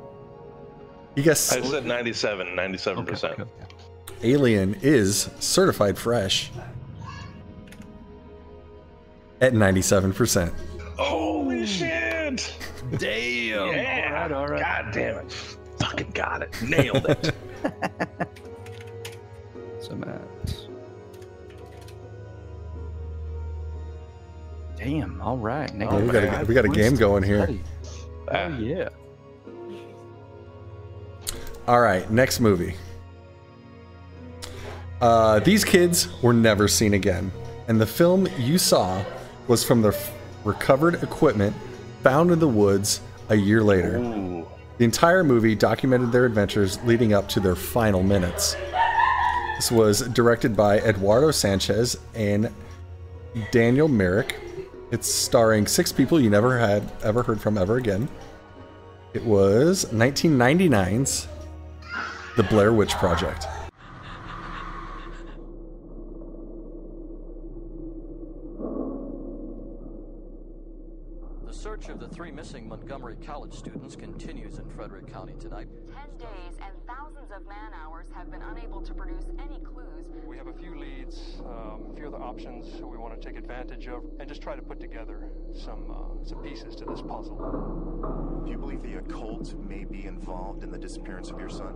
[1.16, 3.00] you guess I said 97, 97%.
[3.32, 3.52] Okay, okay.
[4.24, 6.52] Alien is certified fresh
[9.40, 10.54] at ninety seven percent.
[10.98, 12.54] Holy shit!
[12.98, 13.74] Damn.
[13.74, 14.08] Yeah.
[14.08, 14.62] All right, all right.
[14.62, 15.32] God damn it.
[15.80, 16.62] Fucking got it.
[16.68, 17.34] Nailed it.
[19.82, 20.22] So I'm.
[24.78, 25.22] Damn.
[25.22, 25.72] All right.
[25.76, 27.48] Yeah, we got a, we got a game going here.
[27.50, 27.58] Oh
[28.32, 28.89] Ah, yeah.
[31.68, 32.76] All right, next movie.
[35.02, 37.32] Uh, these kids were never seen again,
[37.68, 39.04] and the film you saw
[39.48, 40.14] was from their f-
[40.44, 41.56] recovered equipment
[42.02, 43.97] found in the woods a year later.
[43.97, 44.47] Ooh.
[44.78, 48.56] The entire movie documented their adventures leading up to their final minutes.
[49.56, 52.49] This was directed by Eduardo Sanchez and
[53.52, 54.39] Daniel Myrick.
[54.91, 58.10] It's starring six people you never had ever heard from ever again.
[59.14, 61.28] It was 1999's
[62.38, 63.45] The Blair Witch Project.
[71.45, 75.70] The search of the three missing Montgomery College students continues in Frederick County tonight.
[75.95, 80.04] Ten days and thousands of man hours have been unable to produce any clues.
[80.26, 83.88] We have a few leads, um, a few other options we want to take advantage
[83.88, 88.41] of, and just try to put together some uh, some pieces to this puzzle.
[88.43, 91.74] Do you believe the occult may be involved in the disappearance of your son?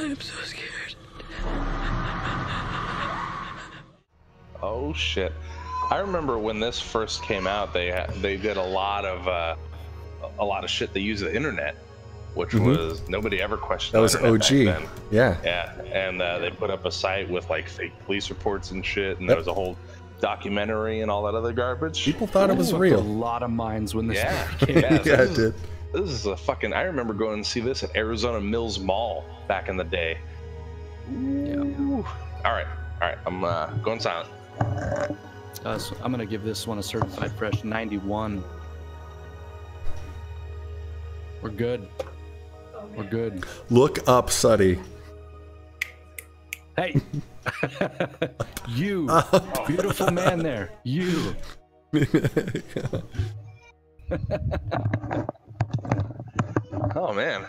[0.00, 0.96] I'm so scared.
[4.64, 5.32] Oh shit!
[5.92, 9.56] I remember when this first came out, they they did a lot of uh,
[10.38, 10.92] a lot of shit.
[10.94, 11.74] They used the internet,
[12.34, 12.64] which Mhm.
[12.76, 13.94] was nobody ever questioned.
[13.96, 14.50] That was OG.
[15.10, 15.36] Yeah.
[15.44, 19.18] Yeah, and uh, they put up a site with like fake police reports and shit,
[19.18, 19.28] and Yep.
[19.28, 19.76] there was a whole
[20.20, 22.04] documentary and all that other garbage.
[22.04, 22.98] People thought it was real.
[22.98, 25.04] A lot of minds when this Yeah, movie came yeah, out.
[25.04, 25.54] so Yeah, this it is- did.
[25.92, 26.72] This is a fucking.
[26.72, 30.16] I remember going and see this at Arizona Mills Mall back in the day.
[31.12, 32.02] Ooh.
[32.46, 32.66] All right,
[33.02, 33.18] all right.
[33.26, 34.30] I'm uh, going silent.
[35.64, 38.42] Uh, so I'm gonna give this one a certified fresh 91.
[41.40, 41.88] We're good.
[42.96, 43.44] We're good.
[43.70, 44.78] Look up Sutty.
[46.76, 47.00] Hey,
[48.68, 49.08] you
[49.66, 50.70] beautiful man there.
[50.84, 51.34] You.
[56.94, 57.46] Oh man,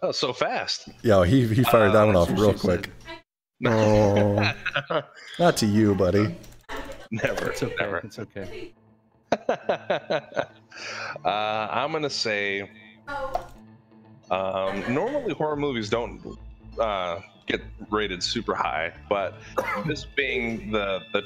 [0.00, 0.88] that was so fast.
[1.02, 2.90] Yeah, he, he fired that Uh, one off real what she quick.
[3.66, 4.52] Oh,
[5.38, 6.34] not to you, buddy.
[7.22, 7.74] Never, It's okay.
[7.78, 7.98] never.
[7.98, 8.74] It's okay.
[9.48, 10.48] uh,
[11.24, 12.70] I'm gonna say.
[14.30, 16.20] Um, normally, horror movies don't
[16.80, 19.34] uh, get rated super high, but
[19.86, 21.22] this being the the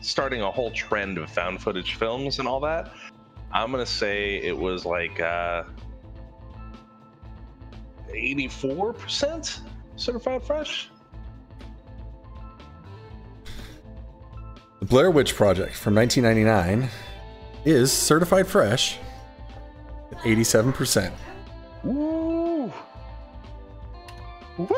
[0.00, 2.92] starting a whole trend of found footage films and all that,
[3.52, 5.64] I'm gonna say it was like uh,
[8.10, 9.60] 84%
[9.96, 10.90] certified fresh.
[14.80, 16.88] The Blair Witch Project from 1999
[17.64, 18.98] is certified fresh
[20.12, 21.12] at 87%.
[21.82, 22.72] Woo!
[24.56, 24.68] Woo!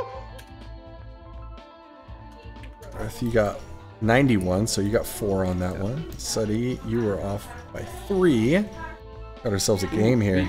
[2.92, 3.60] Darth, you got
[4.00, 6.10] 91, so you got four on that one.
[6.18, 8.52] Sutty, you were off by three.
[8.52, 10.48] Got ourselves a game here.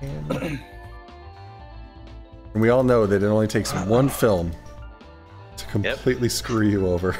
[0.00, 0.32] And
[2.54, 4.50] and we all know that it only takes one film
[5.56, 7.12] to completely screw you over.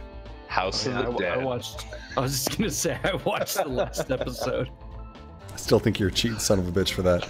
[0.48, 1.44] House Yeah, I, of the I Dead.
[1.44, 1.86] watched.
[2.16, 4.68] I was just gonna say I watched the last episode.
[5.52, 7.28] I still think you're a cheating son of a bitch for that.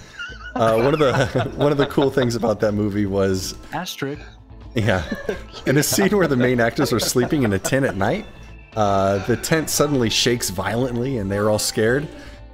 [0.55, 4.21] Uh, one of the one of the cool things about that movie was Asterisk.
[4.75, 5.03] Yeah.
[5.67, 8.25] In a scene where the main actors are sleeping in a tent at night,
[8.75, 12.09] uh, the tent suddenly shakes violently and they're all scared.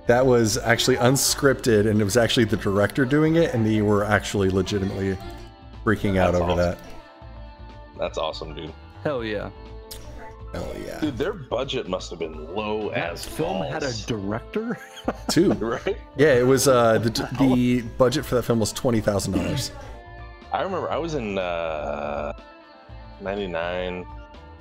[0.06, 4.04] That was actually unscripted and it was actually the director doing it, and they were
[4.04, 5.16] actually legitimately
[5.84, 6.56] freaking out That's over awesome.
[6.58, 6.78] that.
[7.98, 8.72] That's awesome, dude.
[9.04, 9.50] Hell yeah.
[10.52, 10.98] Hell yeah.
[11.00, 14.78] Dude, their budget must have been low That as film had a director.
[15.30, 15.52] Two.
[15.54, 15.98] right?
[16.16, 19.70] Yeah, it was uh, the, the budget for that film was $20,000.
[20.52, 22.32] I remember I was in uh,
[23.20, 24.06] 99,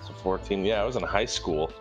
[0.05, 0.65] so 14.
[0.65, 1.71] Yeah, I was in high school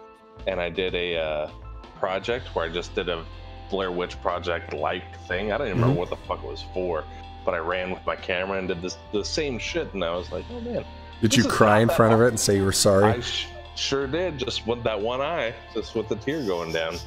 [0.47, 1.51] and I did a uh,
[1.99, 3.25] project where I just did a
[3.71, 5.51] Blair Witch Project like thing.
[5.51, 7.05] I don't even remember what the fuck it was for,
[7.45, 9.93] but I ran with my camera and did this the same shit.
[9.95, 10.85] And I was like, oh man.
[11.21, 13.05] Did you cry in front of it and say you were sorry?
[13.05, 16.97] I sh- sure did, just with that one eye, just with the tear going down.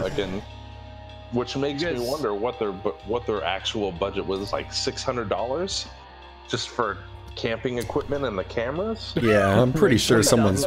[0.00, 0.42] Again,
[1.32, 5.86] which makes me wonder what their what their actual budget was like six hundred dollars,
[6.48, 6.98] just for
[7.34, 9.14] camping equipment and the cameras.
[9.22, 10.64] yeah, I'm pretty sure someone's.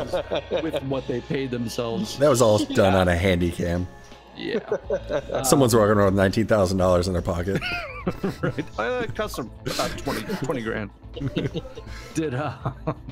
[0.51, 2.17] with what they paid themselves.
[2.17, 3.87] That was all done on a handy cam.
[4.37, 5.41] Yeah.
[5.43, 7.61] Someone's walking around with nineteen thousand dollars in their pocket.
[8.41, 8.65] right.
[8.79, 10.89] Uh, it cost them about 20, 20 grand.
[12.13, 12.53] Did uh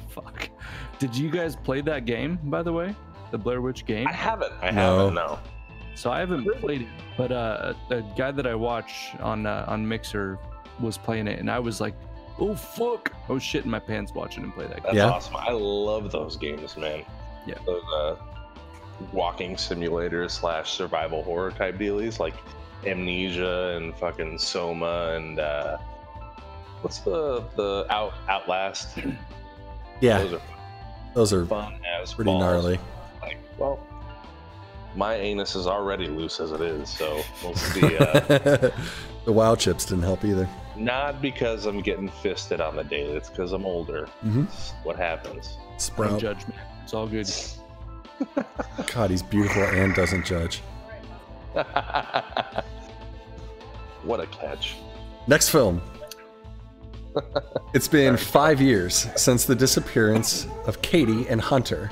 [0.09, 0.49] fuck.
[0.99, 2.95] Did you guys play that game, by the way?
[3.31, 4.07] The Blair Witch game?
[4.07, 4.53] I haven't.
[4.61, 4.97] I No.
[4.99, 5.13] haven't.
[5.15, 5.39] No.
[5.95, 9.87] So I haven't played it, but uh, a guy that I watch on uh, on
[9.87, 10.39] Mixer
[10.79, 11.93] was playing it, and I was like
[12.39, 13.11] Oh fuck!
[13.29, 14.77] Oh shit in my pants watching him play that.
[14.81, 14.95] That's game.
[14.97, 15.09] Yeah.
[15.11, 15.35] awesome.
[15.37, 17.05] I love those games, man.
[17.45, 17.55] Yeah.
[17.65, 18.15] Those uh,
[19.11, 22.33] walking simulators slash survival horror type dealies like
[22.85, 25.77] Amnesia and fucking Soma and uh,
[26.81, 28.97] what's the the Out Outlast?
[30.01, 30.41] Yeah, Those are
[31.13, 32.41] those are fun as pretty balls.
[32.41, 32.79] gnarly.
[33.21, 33.79] Like, well,
[34.97, 37.95] my anus is already loose as it is, so we'll see.
[37.97, 38.19] Uh,
[39.25, 40.49] the WoW chips didn't help either.
[40.75, 43.13] not because I'm getting fisted on the daily.
[43.13, 44.09] It's because I'm older.
[44.25, 44.47] Mhm.
[44.83, 45.57] What happens.
[45.71, 46.19] No Sprout.
[46.19, 46.59] judgment.
[46.83, 47.31] It's all good.
[48.93, 50.61] God, he's beautiful and doesn't judge.
[54.03, 54.75] what a catch.
[55.27, 55.81] Next film.
[57.73, 61.91] It's been five years since the disappearance of Katie and Hunter,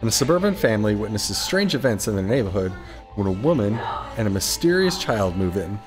[0.00, 2.72] and a suburban family witnesses strange events in their neighborhood
[3.14, 3.78] when a woman
[4.16, 5.78] and a mysterious child move in.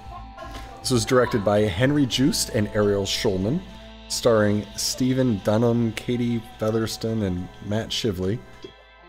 [0.80, 3.60] This was directed by Henry Joost and Ariel Schulman,
[4.08, 8.38] starring Stephen Dunham, Katie Featherston, and Matt Shively.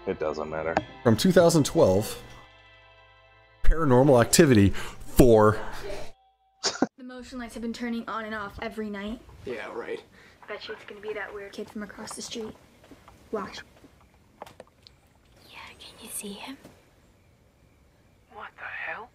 [0.07, 0.75] It doesn't matter.
[1.03, 2.23] From 2012,
[3.65, 5.59] Paranormal Activity 4.
[6.97, 9.21] The motion lights have been turning on and off every night.
[9.45, 10.01] Yeah, right.
[10.49, 12.55] Bet you it's gonna be that weird kid from across the street.
[13.33, 13.59] Watch.
[15.51, 16.57] Yeah, can you see him?
[18.33, 19.09] What the hell?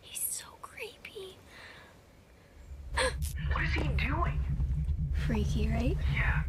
[0.00, 1.36] He's so creepy.
[3.52, 4.38] What is he doing?
[5.26, 5.96] Freaky, right?
[6.14, 6.42] Yeah.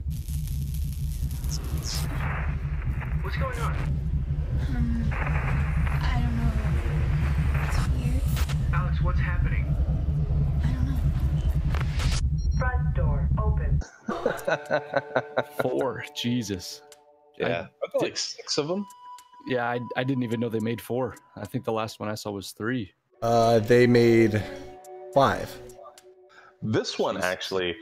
[3.24, 3.72] What's going on?
[4.76, 6.52] Um, I don't know.
[7.68, 8.22] It's weird.
[8.74, 9.74] Alex, what's happening?
[10.62, 11.00] I don't know.
[12.60, 13.82] Front door open.
[15.62, 16.04] Four.
[16.14, 16.82] Jesus.
[17.40, 18.86] Yeah, I feel like six of them.
[19.48, 21.16] Yeah, I, I didn't even know they made four.
[21.38, 22.92] I think the last one I saw was three.
[23.22, 24.44] Uh, they made
[25.14, 25.50] five.
[26.62, 27.78] This one actually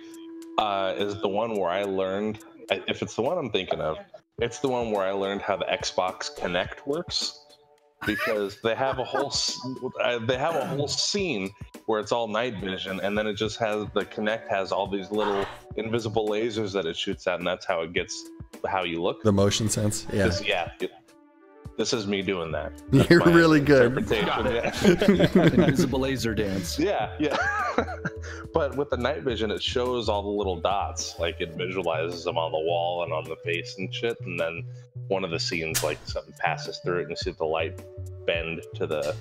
[0.60, 2.40] uh, is the one where I learned.
[2.70, 3.98] If it's the one I'm thinking of,
[4.40, 7.40] it's the one where I learned how the Xbox Kinect works
[8.06, 9.32] because they have a whole
[10.02, 11.52] uh, they have a whole scene
[11.86, 15.12] where it's all night vision, and then it just has the Kinect has all these
[15.12, 18.30] little invisible lasers that it shoots at, and that's how it gets
[18.68, 19.24] how you look.
[19.24, 20.08] The motion sense.
[20.12, 20.32] Yeah.
[20.44, 20.72] Yeah.
[21.82, 22.72] It- this is me doing that.
[23.10, 23.98] You're really good.
[23.98, 25.44] interpretation, yeah.
[25.66, 26.78] Invisible laser dance.
[26.78, 27.38] Yeah, yeah.
[28.54, 31.18] but with the night vision, it shows all the little dots.
[31.20, 34.16] Like it visualizes them on the wall and on the face and shit.
[34.22, 34.64] And then
[35.08, 37.82] one of the scenes, like something passes through it and you see the light
[38.26, 39.16] bend to the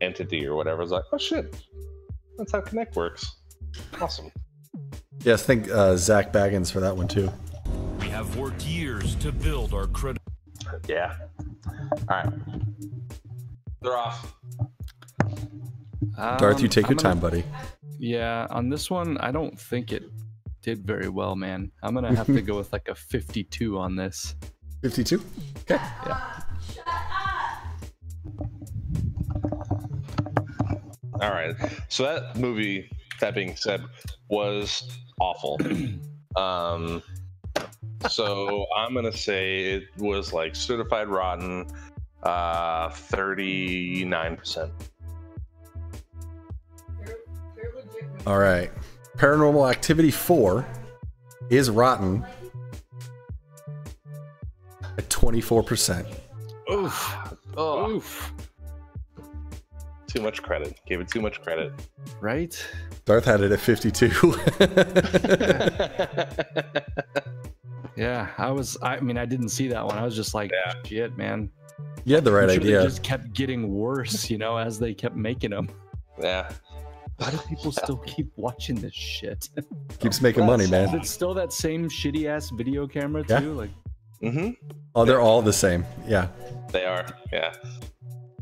[0.00, 0.82] entity or whatever.
[0.82, 1.54] It's like, oh shit,
[2.38, 3.36] that's how Kinect works.
[4.00, 4.30] Awesome.
[5.20, 7.30] Yes, think uh, Zak Bagans for that one too.
[8.00, 10.22] We have worked years to build our credit.
[10.88, 11.14] Yeah.
[12.08, 12.28] All right.
[13.82, 14.34] They're off.
[16.16, 17.44] Darth, you Um, take I'm your gonna- time, buddy.
[17.98, 20.04] Yeah, on this one, I don't think it
[20.62, 21.70] did very well, man.
[21.82, 24.34] I'm gonna have to go with like a 52 on this.
[24.82, 25.16] 52?
[25.60, 25.74] Okay.
[26.06, 26.42] Yeah.
[31.14, 31.54] All right.
[31.88, 32.90] So that movie,
[33.20, 33.82] that being said,
[34.28, 34.82] was
[35.20, 35.58] awful.
[36.36, 37.02] um,
[38.08, 41.66] so I'm gonna say it was like certified rotten,
[42.22, 44.72] uh, thirty-nine percent.
[48.26, 48.70] All right.
[49.16, 50.66] Paranormal Activity 4
[51.48, 52.26] is rotten
[54.82, 56.04] at 24%.
[56.72, 57.16] Oof.
[57.56, 58.32] Oof.
[60.08, 60.80] Too much credit.
[60.86, 61.72] Gave it too much credit.
[62.20, 62.60] Right?
[63.04, 64.34] Darth had it at 52.
[67.96, 68.76] Yeah, I was.
[68.82, 69.96] I mean, I didn't see that one.
[69.96, 70.52] I was just like,
[70.84, 71.50] shit, man.
[72.04, 72.78] you had the right I'm sure idea.
[72.80, 75.68] They just kept getting worse, you know, as they kept making them.
[76.20, 76.50] yeah.
[77.18, 79.48] Why do people still keep watching this shit?
[80.00, 80.94] Keeps making money, man.
[80.94, 83.40] It's still that same shitty ass video camera Yeah.
[83.40, 83.54] too?
[83.54, 83.70] Like,
[84.22, 84.50] Mm-hmm.
[84.94, 85.84] Oh, they're all the same.
[86.06, 86.28] Yeah.
[86.72, 87.06] They are.
[87.32, 87.54] Yeah.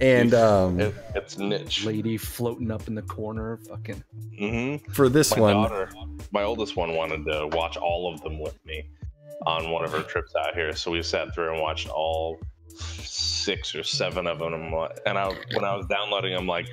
[0.01, 1.85] And um, It, it's niche.
[1.85, 4.03] lady floating up in the corner, fucking.
[4.41, 4.91] Mm-hmm.
[4.93, 5.91] for this my one, daughter,
[6.33, 8.89] my oldest one, wanted to watch all of them with me
[9.47, 10.75] on one of her trips out here.
[10.75, 12.39] So we sat through and watched all
[12.79, 14.53] six or seven of them.
[15.07, 16.67] And I, when I was downloading, I'm like,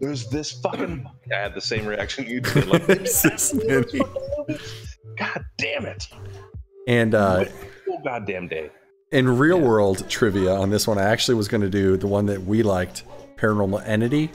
[0.00, 2.66] "There's this fucking." I had the same reaction you did.
[2.66, 4.00] Like, this many.
[5.16, 6.08] God damn it!
[6.86, 7.44] and uh,
[7.94, 8.70] Oh goddamn day.
[9.12, 12.26] in real world trivia on this one, I actually was going to do the one
[12.26, 13.04] that we liked,
[13.36, 14.30] Paranormal Entity.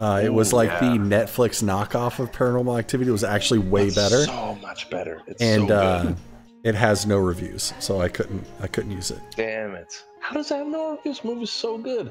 [0.00, 0.80] Uh, it was like yeah.
[0.80, 3.08] the Netflix knockoff of Paranormal Activity.
[3.08, 5.22] It was actually way It's better, So much better.
[5.26, 6.16] It's and so uh, good.
[6.64, 9.20] It has no reviews, so I couldn't I couldn't use it.
[9.36, 10.02] Damn it!
[10.20, 11.16] How does that have no reviews?
[11.18, 12.10] This movie's so good.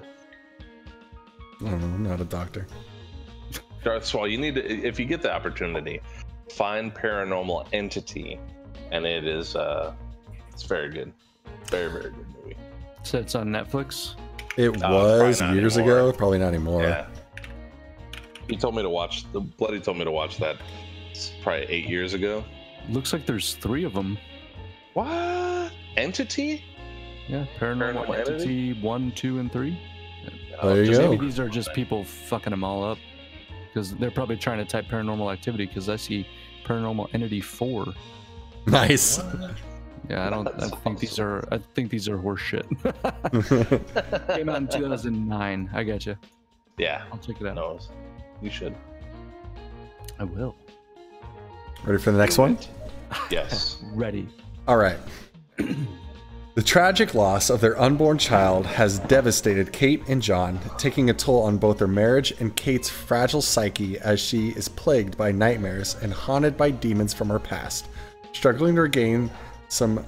[1.62, 1.88] I don't know.
[1.88, 2.68] I'm not a doctor.
[3.84, 6.00] Darth Swahl, you need to, if you get the opportunity,
[6.52, 8.40] Find Paranormal Entity,
[8.92, 9.94] and it is uh,
[10.52, 11.12] it's very good,
[11.68, 12.56] very very good movie.
[13.04, 14.16] So it's on Netflix.
[14.56, 15.98] It Uh, probably was years anymore.
[15.98, 16.84] ago, probably not anymore.
[16.84, 17.08] Yeah.
[18.48, 20.58] He told me to watch the bloody told me to watch that
[21.12, 22.44] s- probably eight years ago.
[22.90, 24.18] Looks like there's three of them.
[24.94, 26.64] What entity?
[27.28, 28.82] Yeah, Paranormal, Paranormal Entity, Entity?
[28.82, 29.80] one, two, and three.
[30.62, 31.10] There you go.
[31.12, 32.98] Maybe these are just people fucking them all up
[33.68, 36.28] because they're probably trying to type Paranormal Activity because I see
[36.66, 37.94] Paranormal Entity four.
[38.68, 39.20] Nice.
[40.10, 40.48] Yeah, I don't.
[40.62, 41.48] I think these are.
[41.52, 42.68] I think these are horseshit.
[44.36, 45.70] Came out in 2009.
[45.74, 46.18] I got you.
[46.78, 47.56] Yeah, I'll check it out.
[47.56, 47.80] no,
[48.42, 48.76] you should.
[50.20, 50.56] I will.
[51.84, 52.58] Ready for the next one?
[53.30, 53.84] Yes.
[53.94, 54.28] Ready.
[54.68, 54.98] All right.
[56.56, 61.42] The tragic loss of their unborn child has devastated Kate and John, taking a toll
[61.44, 66.14] on both their marriage and Kate's fragile psyche as she is plagued by nightmares and
[66.14, 67.88] haunted by demons from her past.
[68.34, 69.32] Struggling to regain
[69.68, 70.06] some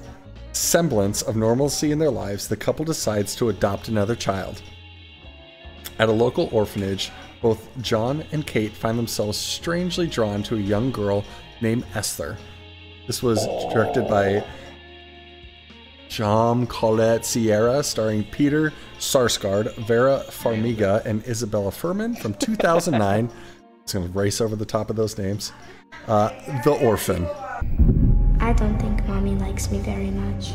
[0.52, 4.62] semblance of normalcy in their lives, the couple decides to adopt another child.
[6.00, 10.92] At a local orphanage, both John and Kate find themselves strangely drawn to a young
[10.92, 11.26] girl
[11.60, 12.38] named Esther.
[13.08, 14.44] This was directed by
[16.10, 23.30] Jean Colette Sierra, starring Peter Sarsgaard, Vera Farmiga, and Isabella Fuhrman from 2009.
[23.84, 25.52] It's going to race over the top of those names.
[26.08, 26.30] Uh,
[26.64, 27.26] the Orphan.
[28.40, 30.54] I don't think mommy likes me very much.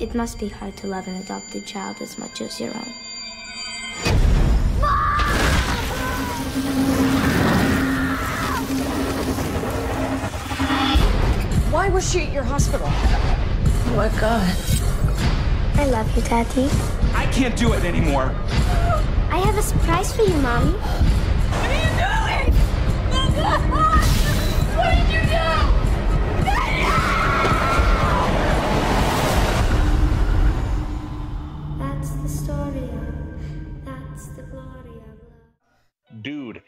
[0.00, 2.92] It must be hard to love an adopted child as much as your own.
[11.72, 12.86] Why was she at your hospital?
[12.88, 14.54] Oh my god.
[15.74, 16.68] I love you, Daddy.
[17.14, 18.32] I can't do it anymore.
[19.30, 20.70] I have a surprise for you, Mommy.
[20.72, 22.54] What are you doing?
[23.72, 24.21] What
[36.22, 36.62] Dude,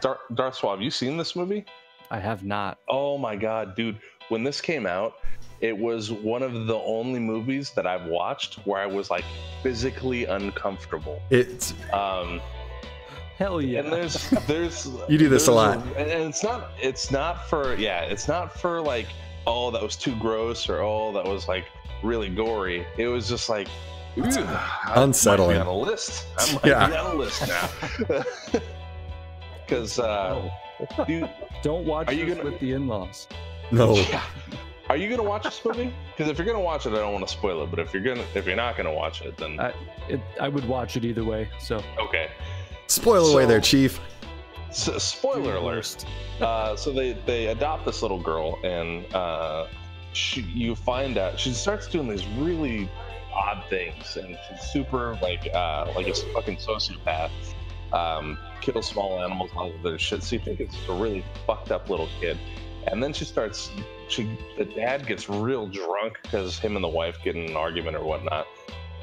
[0.00, 1.64] Dar- Darth Swahl, have you seen this movie?
[2.10, 2.78] I have not.
[2.88, 3.98] Oh my god, dude!
[4.28, 5.14] When this came out,
[5.60, 9.24] it was one of the only movies that I've watched where I was like
[9.62, 11.20] physically uncomfortable.
[11.30, 12.40] It's Um,
[13.38, 13.80] Hell yeah.
[13.80, 15.78] and there's there's You do this a lot.
[15.96, 19.06] and it's not it's not for yeah it's not for like
[19.46, 21.64] oh that was too gross or oh that was like
[22.02, 22.86] really gory.
[22.98, 23.68] It was just like
[24.16, 25.56] "Ugh, I might be unsettling.
[25.58, 26.26] on a list.
[26.38, 26.86] I might Yeah.
[26.88, 28.22] be on a list now.
[29.66, 30.50] Because uh,
[31.06, 31.30] dude,
[31.62, 33.28] Don't watch Are you this gonna- with the in-laws.
[33.70, 33.94] No.
[33.94, 34.22] yeah.
[34.88, 35.94] Are you gonna watch this movie?
[36.16, 37.70] Because if you're gonna watch it, I don't want to spoil it.
[37.70, 39.72] But if you're gonna, if you're not gonna watch it, then I
[40.08, 41.48] it, I would watch it either way.
[41.60, 42.30] So okay.
[42.88, 44.00] Spoil away So- there, Chief.
[44.72, 46.04] So, spoiler alert.
[46.40, 49.66] Uh, so they they adopt this little girl, and uh,
[50.12, 52.88] she, you find out she starts doing these really
[53.32, 57.30] odd things, and she's super like uh, like a fucking sociopath.
[57.92, 60.22] Um, kill small animals, all of their shit.
[60.22, 62.38] So you think it's a really fucked up little kid,
[62.86, 63.70] and then she starts.
[64.08, 67.96] She the dad gets real drunk because him and the wife get in an argument
[67.96, 68.46] or whatnot,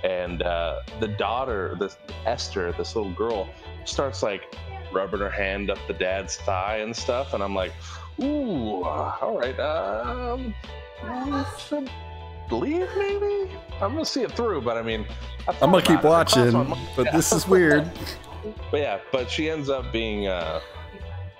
[0.04, 3.50] and uh, the daughter, this Esther, this little girl,
[3.86, 4.56] starts like
[4.92, 7.74] rubbing her hand up the dad's thigh and stuff, and I'm like,
[8.22, 10.54] ooh, all right, um,
[12.52, 13.52] leave maybe.
[13.82, 15.06] I'm gonna see it through, but I mean,
[15.48, 16.04] I I'm gonna keep it.
[16.04, 16.58] Watching, so.
[16.62, 17.12] I'm- but yeah.
[17.16, 17.90] this is weird.
[18.72, 20.62] But yeah, but she ends up being uh,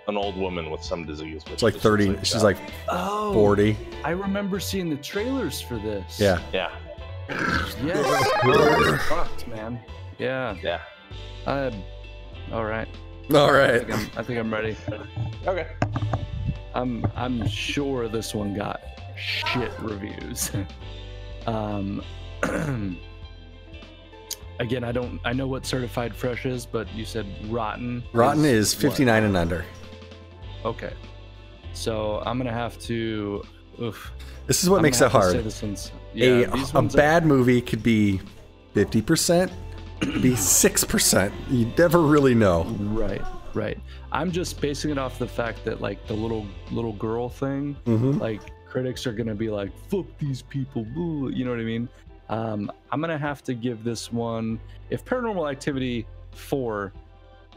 [0.10, 1.42] an old woman with some disease.
[1.48, 2.08] It's like 30.
[2.08, 2.58] like, She's uh, like
[2.90, 3.78] Oh, 40.
[4.04, 6.20] I remember seeing the trailers for this.
[6.20, 6.42] Yeah.
[6.52, 6.70] yeah,
[7.82, 8.98] Yeah.
[9.10, 9.80] Fucked, man.
[10.18, 10.56] Yeah.
[10.62, 10.82] yeah.
[11.46, 11.72] Uh,
[12.52, 12.90] all right.
[13.34, 13.88] All I right.
[13.88, 14.76] think I'm, I think I'm ready.
[15.46, 15.68] Okay.
[16.76, 18.82] I'm I'm sure this one got
[19.18, 20.52] shit reviews.
[21.48, 22.04] um,
[24.60, 28.04] again, I don't I know what certified fresh is, but you said rotten.
[28.14, 28.82] Rotten is what?
[28.82, 29.66] 59 and under.
[30.66, 30.94] Okay,
[31.74, 33.44] so I'm gonna have to.
[33.82, 34.12] Oof.
[34.48, 35.78] This is what I'm makes it have to say hard.
[36.16, 38.20] A yeah, these a ones are- bad movie could be
[38.74, 39.52] 50%,
[40.22, 41.32] be 6%.
[41.50, 42.64] You never really know.
[42.80, 43.22] Right,
[43.54, 43.78] right.
[44.12, 48.20] I'm just basing it off the fact that like the little little girl thing, Mhm.
[48.20, 50.86] like critics are gonna be like, "Fuck these people,"
[51.32, 51.88] you know what I mean?
[52.30, 54.60] Um, I'm gonna have to give this one.
[54.90, 56.94] If Paranormal Activity four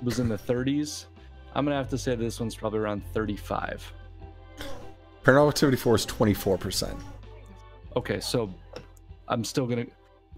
[0.03, 1.07] was in the 30s,
[1.55, 3.93] I'm gonna have to say this one's probably around 35.
[5.25, 6.99] Paranormal Activity 4 is 24%.
[7.97, 8.53] Okay, so
[9.29, 9.87] I'm still gonna.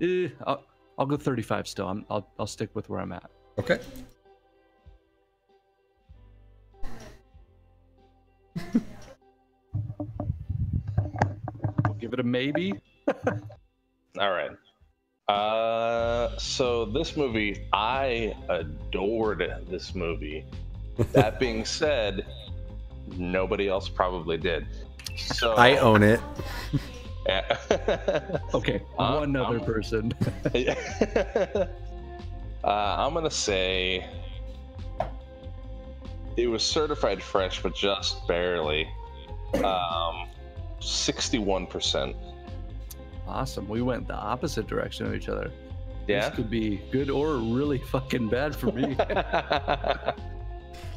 [0.00, 0.64] Eh, I'll,
[0.98, 1.88] I'll go 35 still.
[1.88, 3.30] I'm, I'll I'll stick with where I'm at.
[3.58, 3.78] Okay.
[11.84, 12.74] We'll give it a maybe.
[14.18, 14.50] All right.
[15.28, 20.44] Uh, so this movie, I adored this movie.
[21.12, 22.26] That being said,
[23.16, 24.66] nobody else probably did.
[25.16, 26.20] So I own it.
[27.26, 27.56] Yeah.
[28.54, 30.12] Okay, Uh, one other um, person.
[30.54, 31.66] uh,
[32.64, 34.06] I'm gonna say
[36.36, 38.86] it was certified fresh, but just barely.
[39.64, 40.28] Um,
[40.80, 42.14] sixty-one percent.
[43.26, 43.68] Awesome.
[43.68, 45.50] We went the opposite direction of each other.
[46.06, 46.28] Yeah.
[46.28, 48.96] This could be good or really fucking bad for me.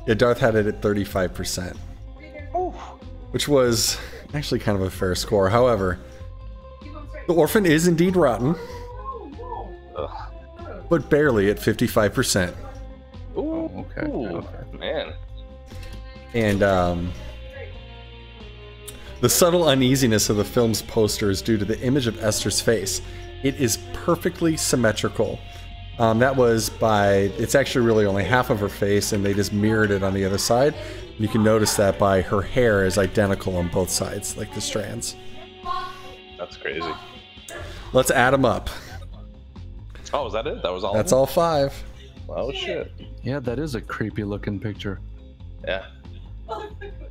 [0.05, 1.75] Yeah, Darth had it at 35%,
[3.31, 3.97] which was
[4.35, 5.49] actually kind of a fair score.
[5.49, 5.99] However,
[7.27, 8.55] The Orphan is indeed rotten,
[10.89, 12.53] but barely at 55%.
[13.35, 14.07] Ooh, okay.
[14.07, 14.45] ooh,
[14.77, 15.13] man.
[16.35, 17.11] And um,
[19.21, 23.01] the subtle uneasiness of the film's poster is due to the image of Esther's face.
[23.43, 25.39] It is perfectly symmetrical.
[25.99, 29.53] Um, that was by, it's actually really only half of her face, and they just
[29.53, 30.75] mirrored it on the other side.
[31.17, 35.15] You can notice that by her hair is identical on both sides, like the strands.
[36.37, 36.91] That's crazy.
[37.93, 38.69] Let's add them up.
[40.13, 40.61] Oh, was that it?
[40.61, 40.93] That was all.
[40.93, 41.73] That's all five.
[42.27, 42.91] Oh shit.
[43.23, 44.99] yeah, that is a creepy looking picture.
[45.65, 45.85] Yeah.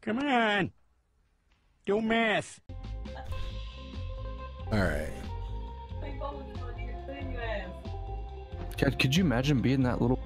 [0.00, 0.72] Come on.
[1.86, 2.60] Do math.
[4.70, 5.10] All right.
[8.76, 10.18] God, could you imagine being that little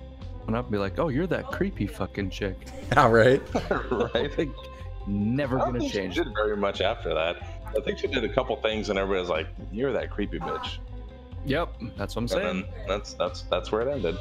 [0.44, 2.56] one up and be like, oh, you're that creepy fucking chick?
[2.96, 3.40] All right.
[3.70, 4.36] right.
[4.36, 4.50] Like,
[5.06, 6.14] never gonna change.
[6.16, 7.36] She did very much after that.
[7.68, 10.78] I think she did a couple things, and everybody was like, "You're that creepy bitch."
[11.46, 12.44] Yep, that's what I'm And saying.
[12.44, 14.16] then that's that's that's where it ended.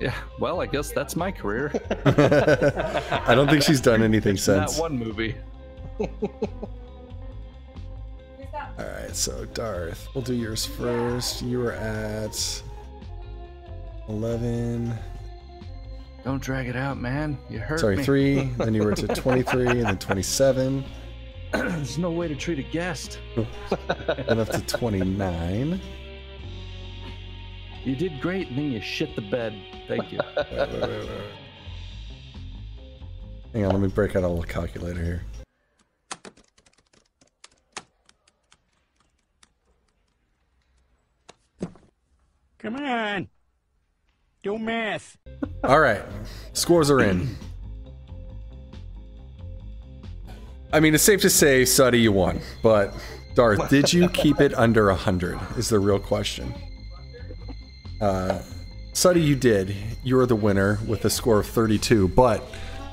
[0.00, 1.70] Yeah, well, I guess that's my career.
[2.06, 4.78] I don't think she's done anything That since.
[4.78, 5.36] one movie.
[6.00, 6.08] All
[8.78, 11.42] right, so Darth, we'll do yours first.
[11.42, 12.62] You were at
[14.08, 14.96] 11.
[16.24, 17.36] Don't drag it out, man.
[17.50, 18.02] You hurt Sorry, me.
[18.02, 18.40] three.
[18.58, 20.84] then you were to 23, and then 27,
[21.52, 23.18] There's no way to treat a guest.
[23.36, 25.80] then up to 29.
[27.84, 29.54] You did great, and then you shit the bed.
[29.88, 30.20] Thank you.
[30.36, 31.08] Wait, wait, wait, wait.
[33.52, 35.22] Hang on, let me break out a little calculator here.
[42.58, 43.28] Come on.
[44.42, 45.16] Do math.
[45.64, 46.02] All right,
[46.52, 47.34] scores are in.
[50.72, 52.40] I mean, it's safe to say, Sutty, you won.
[52.62, 52.94] But,
[53.34, 55.38] Darth, did you keep it under 100?
[55.56, 56.54] Is the real question.
[58.00, 58.40] Uh,
[58.92, 59.74] Sutty, you did.
[60.02, 62.42] You are the winner with a score of 32, but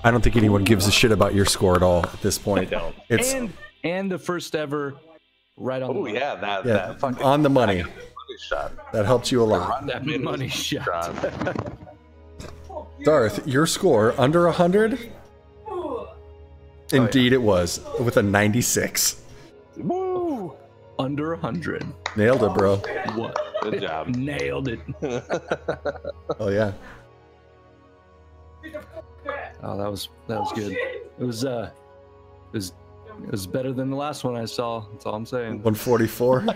[0.04, 2.68] I don't think anyone gives a shit about your score at all at this point.
[2.68, 2.96] I don't.
[3.10, 3.52] It's and
[3.84, 4.96] and the first ever
[5.56, 7.82] right on Oh the yeah, that yeah, that fucking on the money.
[7.82, 7.94] money
[8.40, 8.92] shot.
[8.94, 9.86] That helped you a lot.
[9.88, 11.16] that money shot.
[13.04, 15.12] Darth, your score under 100?
[16.94, 19.22] Indeed, it was with a 96.
[19.78, 20.56] Woo!
[20.98, 21.86] Under 100.
[22.16, 22.78] Nailed it, bro.
[23.16, 23.38] What?
[23.72, 24.08] Good job.
[24.10, 24.80] Nailed it.
[26.40, 26.72] Oh, yeah.
[29.64, 30.74] Oh, that was that was good.
[30.74, 31.72] It was uh
[32.54, 32.74] it was
[33.24, 34.86] it was better than the last one I saw.
[34.92, 35.64] That's all I'm saying.
[35.64, 36.46] 144.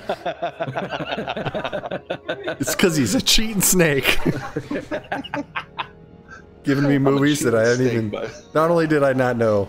[2.59, 4.20] it's because he's a cheating snake.
[6.64, 8.12] Giving me movies that I hadn't even.
[8.53, 9.68] Not only did I not know,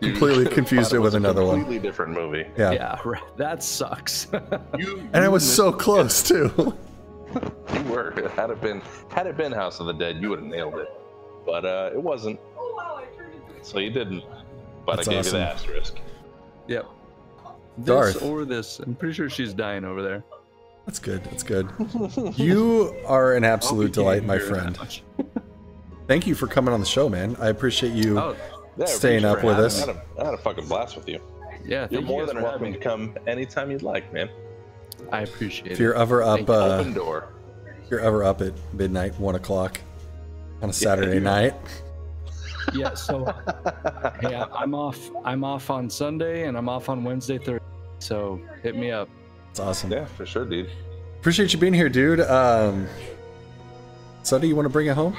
[0.00, 1.56] completely confused it with was a another one.
[1.60, 2.46] Completely different movie.
[2.56, 2.72] Yeah.
[2.72, 3.22] Yeah, right.
[3.36, 4.26] that sucks.
[4.78, 6.74] You, And I was so missed- close, too.
[7.74, 8.12] You were.
[8.34, 8.80] Had it been
[9.10, 10.88] had it been House of the Dead, you would have nailed it.
[11.44, 12.40] But uh, it wasn't.
[13.62, 14.22] So you didn't.
[14.86, 15.34] But That's I gave awesome.
[15.34, 15.96] you the asterisk.
[16.68, 16.86] yep.
[17.78, 18.22] This Darth.
[18.22, 18.78] or this.
[18.78, 20.24] I'm pretty sure she's dying over there.
[20.86, 21.22] That's good.
[21.24, 21.68] That's good.
[22.36, 24.78] You are an absolute delight, my friend.
[26.06, 27.36] Thank you for coming on the show, man.
[27.40, 28.36] I appreciate you Oh,
[28.78, 29.82] Yeah, staying up with us.
[29.82, 31.20] I had, a, I had a fucking blast with you.
[31.64, 31.80] yeah.
[31.80, 34.28] You're thank you more than for welcome to come anytime you'd like, man.
[35.12, 35.82] I appreciate If it.
[35.82, 37.28] you're ever up, uh, Open door.
[37.82, 39.80] if you're ever up at midnight, one o'clock
[40.62, 41.54] on a Saturday night.
[42.74, 43.24] Yeah, so
[44.20, 44.98] hey, I- I'm off.
[45.24, 47.64] I'm off on Sunday and I'm off on Wednesday, Thursday.
[47.98, 49.08] So hit me up.
[49.50, 49.90] It's awesome.
[49.92, 50.68] Yeah, for sure, dude.
[51.20, 52.20] Appreciate you being here, dude.
[52.20, 52.86] Um,
[54.22, 55.16] Sutty, you want to bring it home?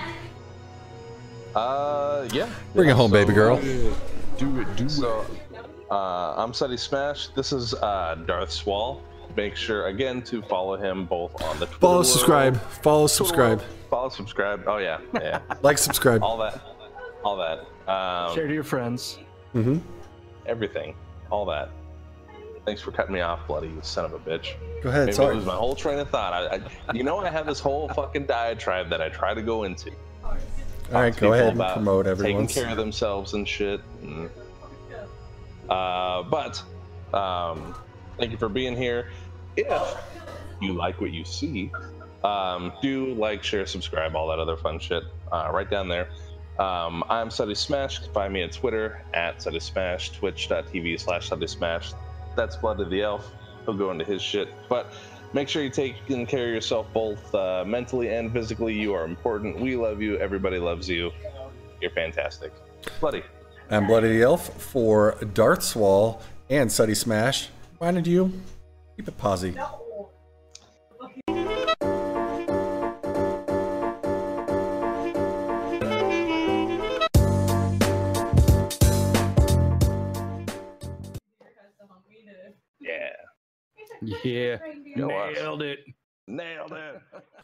[1.61, 2.47] Uh, yeah.
[2.75, 3.55] Bring it Yeah, home, baby so, girl.
[3.57, 3.95] uh,
[4.37, 4.75] Do it.
[4.75, 5.25] Do So,
[5.89, 7.29] Uh, I'm Sutty Smash.
[7.29, 9.01] This is uh, Darth Swahl.
[9.35, 12.61] Make sure again to follow him both on the Twitter Follow, world- subscribe.
[12.83, 13.61] Follow, subscribe.
[13.89, 14.65] Follow, subscribe.
[14.67, 15.39] Oh yeah, yeah.
[15.63, 16.21] Like, subscribe.
[16.21, 16.61] all that,
[17.23, 17.59] all that.
[17.91, 19.17] Um, Share to your friends.
[19.55, 19.77] Mm-hmm.
[20.45, 20.93] everything,
[21.31, 21.69] all that.
[22.65, 24.53] Thanks for cutting me off, bloody you son of a bitch.
[24.83, 25.31] Go ahead, Maybe sorry.
[25.31, 26.33] I lose my whole train of thought.
[26.33, 29.63] I, I, you know, I have this whole fucking diatribe that I try to go
[29.63, 29.89] into.
[30.93, 32.47] All right, go ahead and promote everyone.
[32.47, 33.81] Taking care of themselves and shit.
[34.01, 34.29] and-
[35.69, 36.63] uh, but
[37.13, 37.75] um,
[38.17, 39.09] thank you for being here.
[39.57, 39.97] If
[40.61, 41.71] you like what you see,
[42.23, 46.07] um, do like, share, subscribe, all that other fun shit uh, right down there.
[46.57, 47.99] Um, I'm Sutty Smash.
[48.13, 51.91] Find me on Twitter at Sutty Smash, twitch.tv slash Sutty Smash.
[52.37, 53.29] That's Bloody the Elf.
[53.65, 54.47] He'll go into his shit.
[54.69, 54.93] But
[55.33, 58.73] make sure you take care of yourself both uh, mentally and physically.
[58.73, 59.59] You are important.
[59.59, 60.17] We love you.
[60.17, 61.11] Everybody loves you.
[61.81, 62.53] You're fantastic.
[62.99, 63.23] Bloody.
[63.69, 67.49] I'm Bloody the Elf for Darth Swahl and Sutty Smash.
[67.77, 68.31] Why did you
[68.95, 69.55] keep it posy?
[71.29, 71.96] Yeah.
[84.01, 84.57] Yeah.
[84.95, 85.79] Nailed it.
[86.27, 87.01] Nailed it.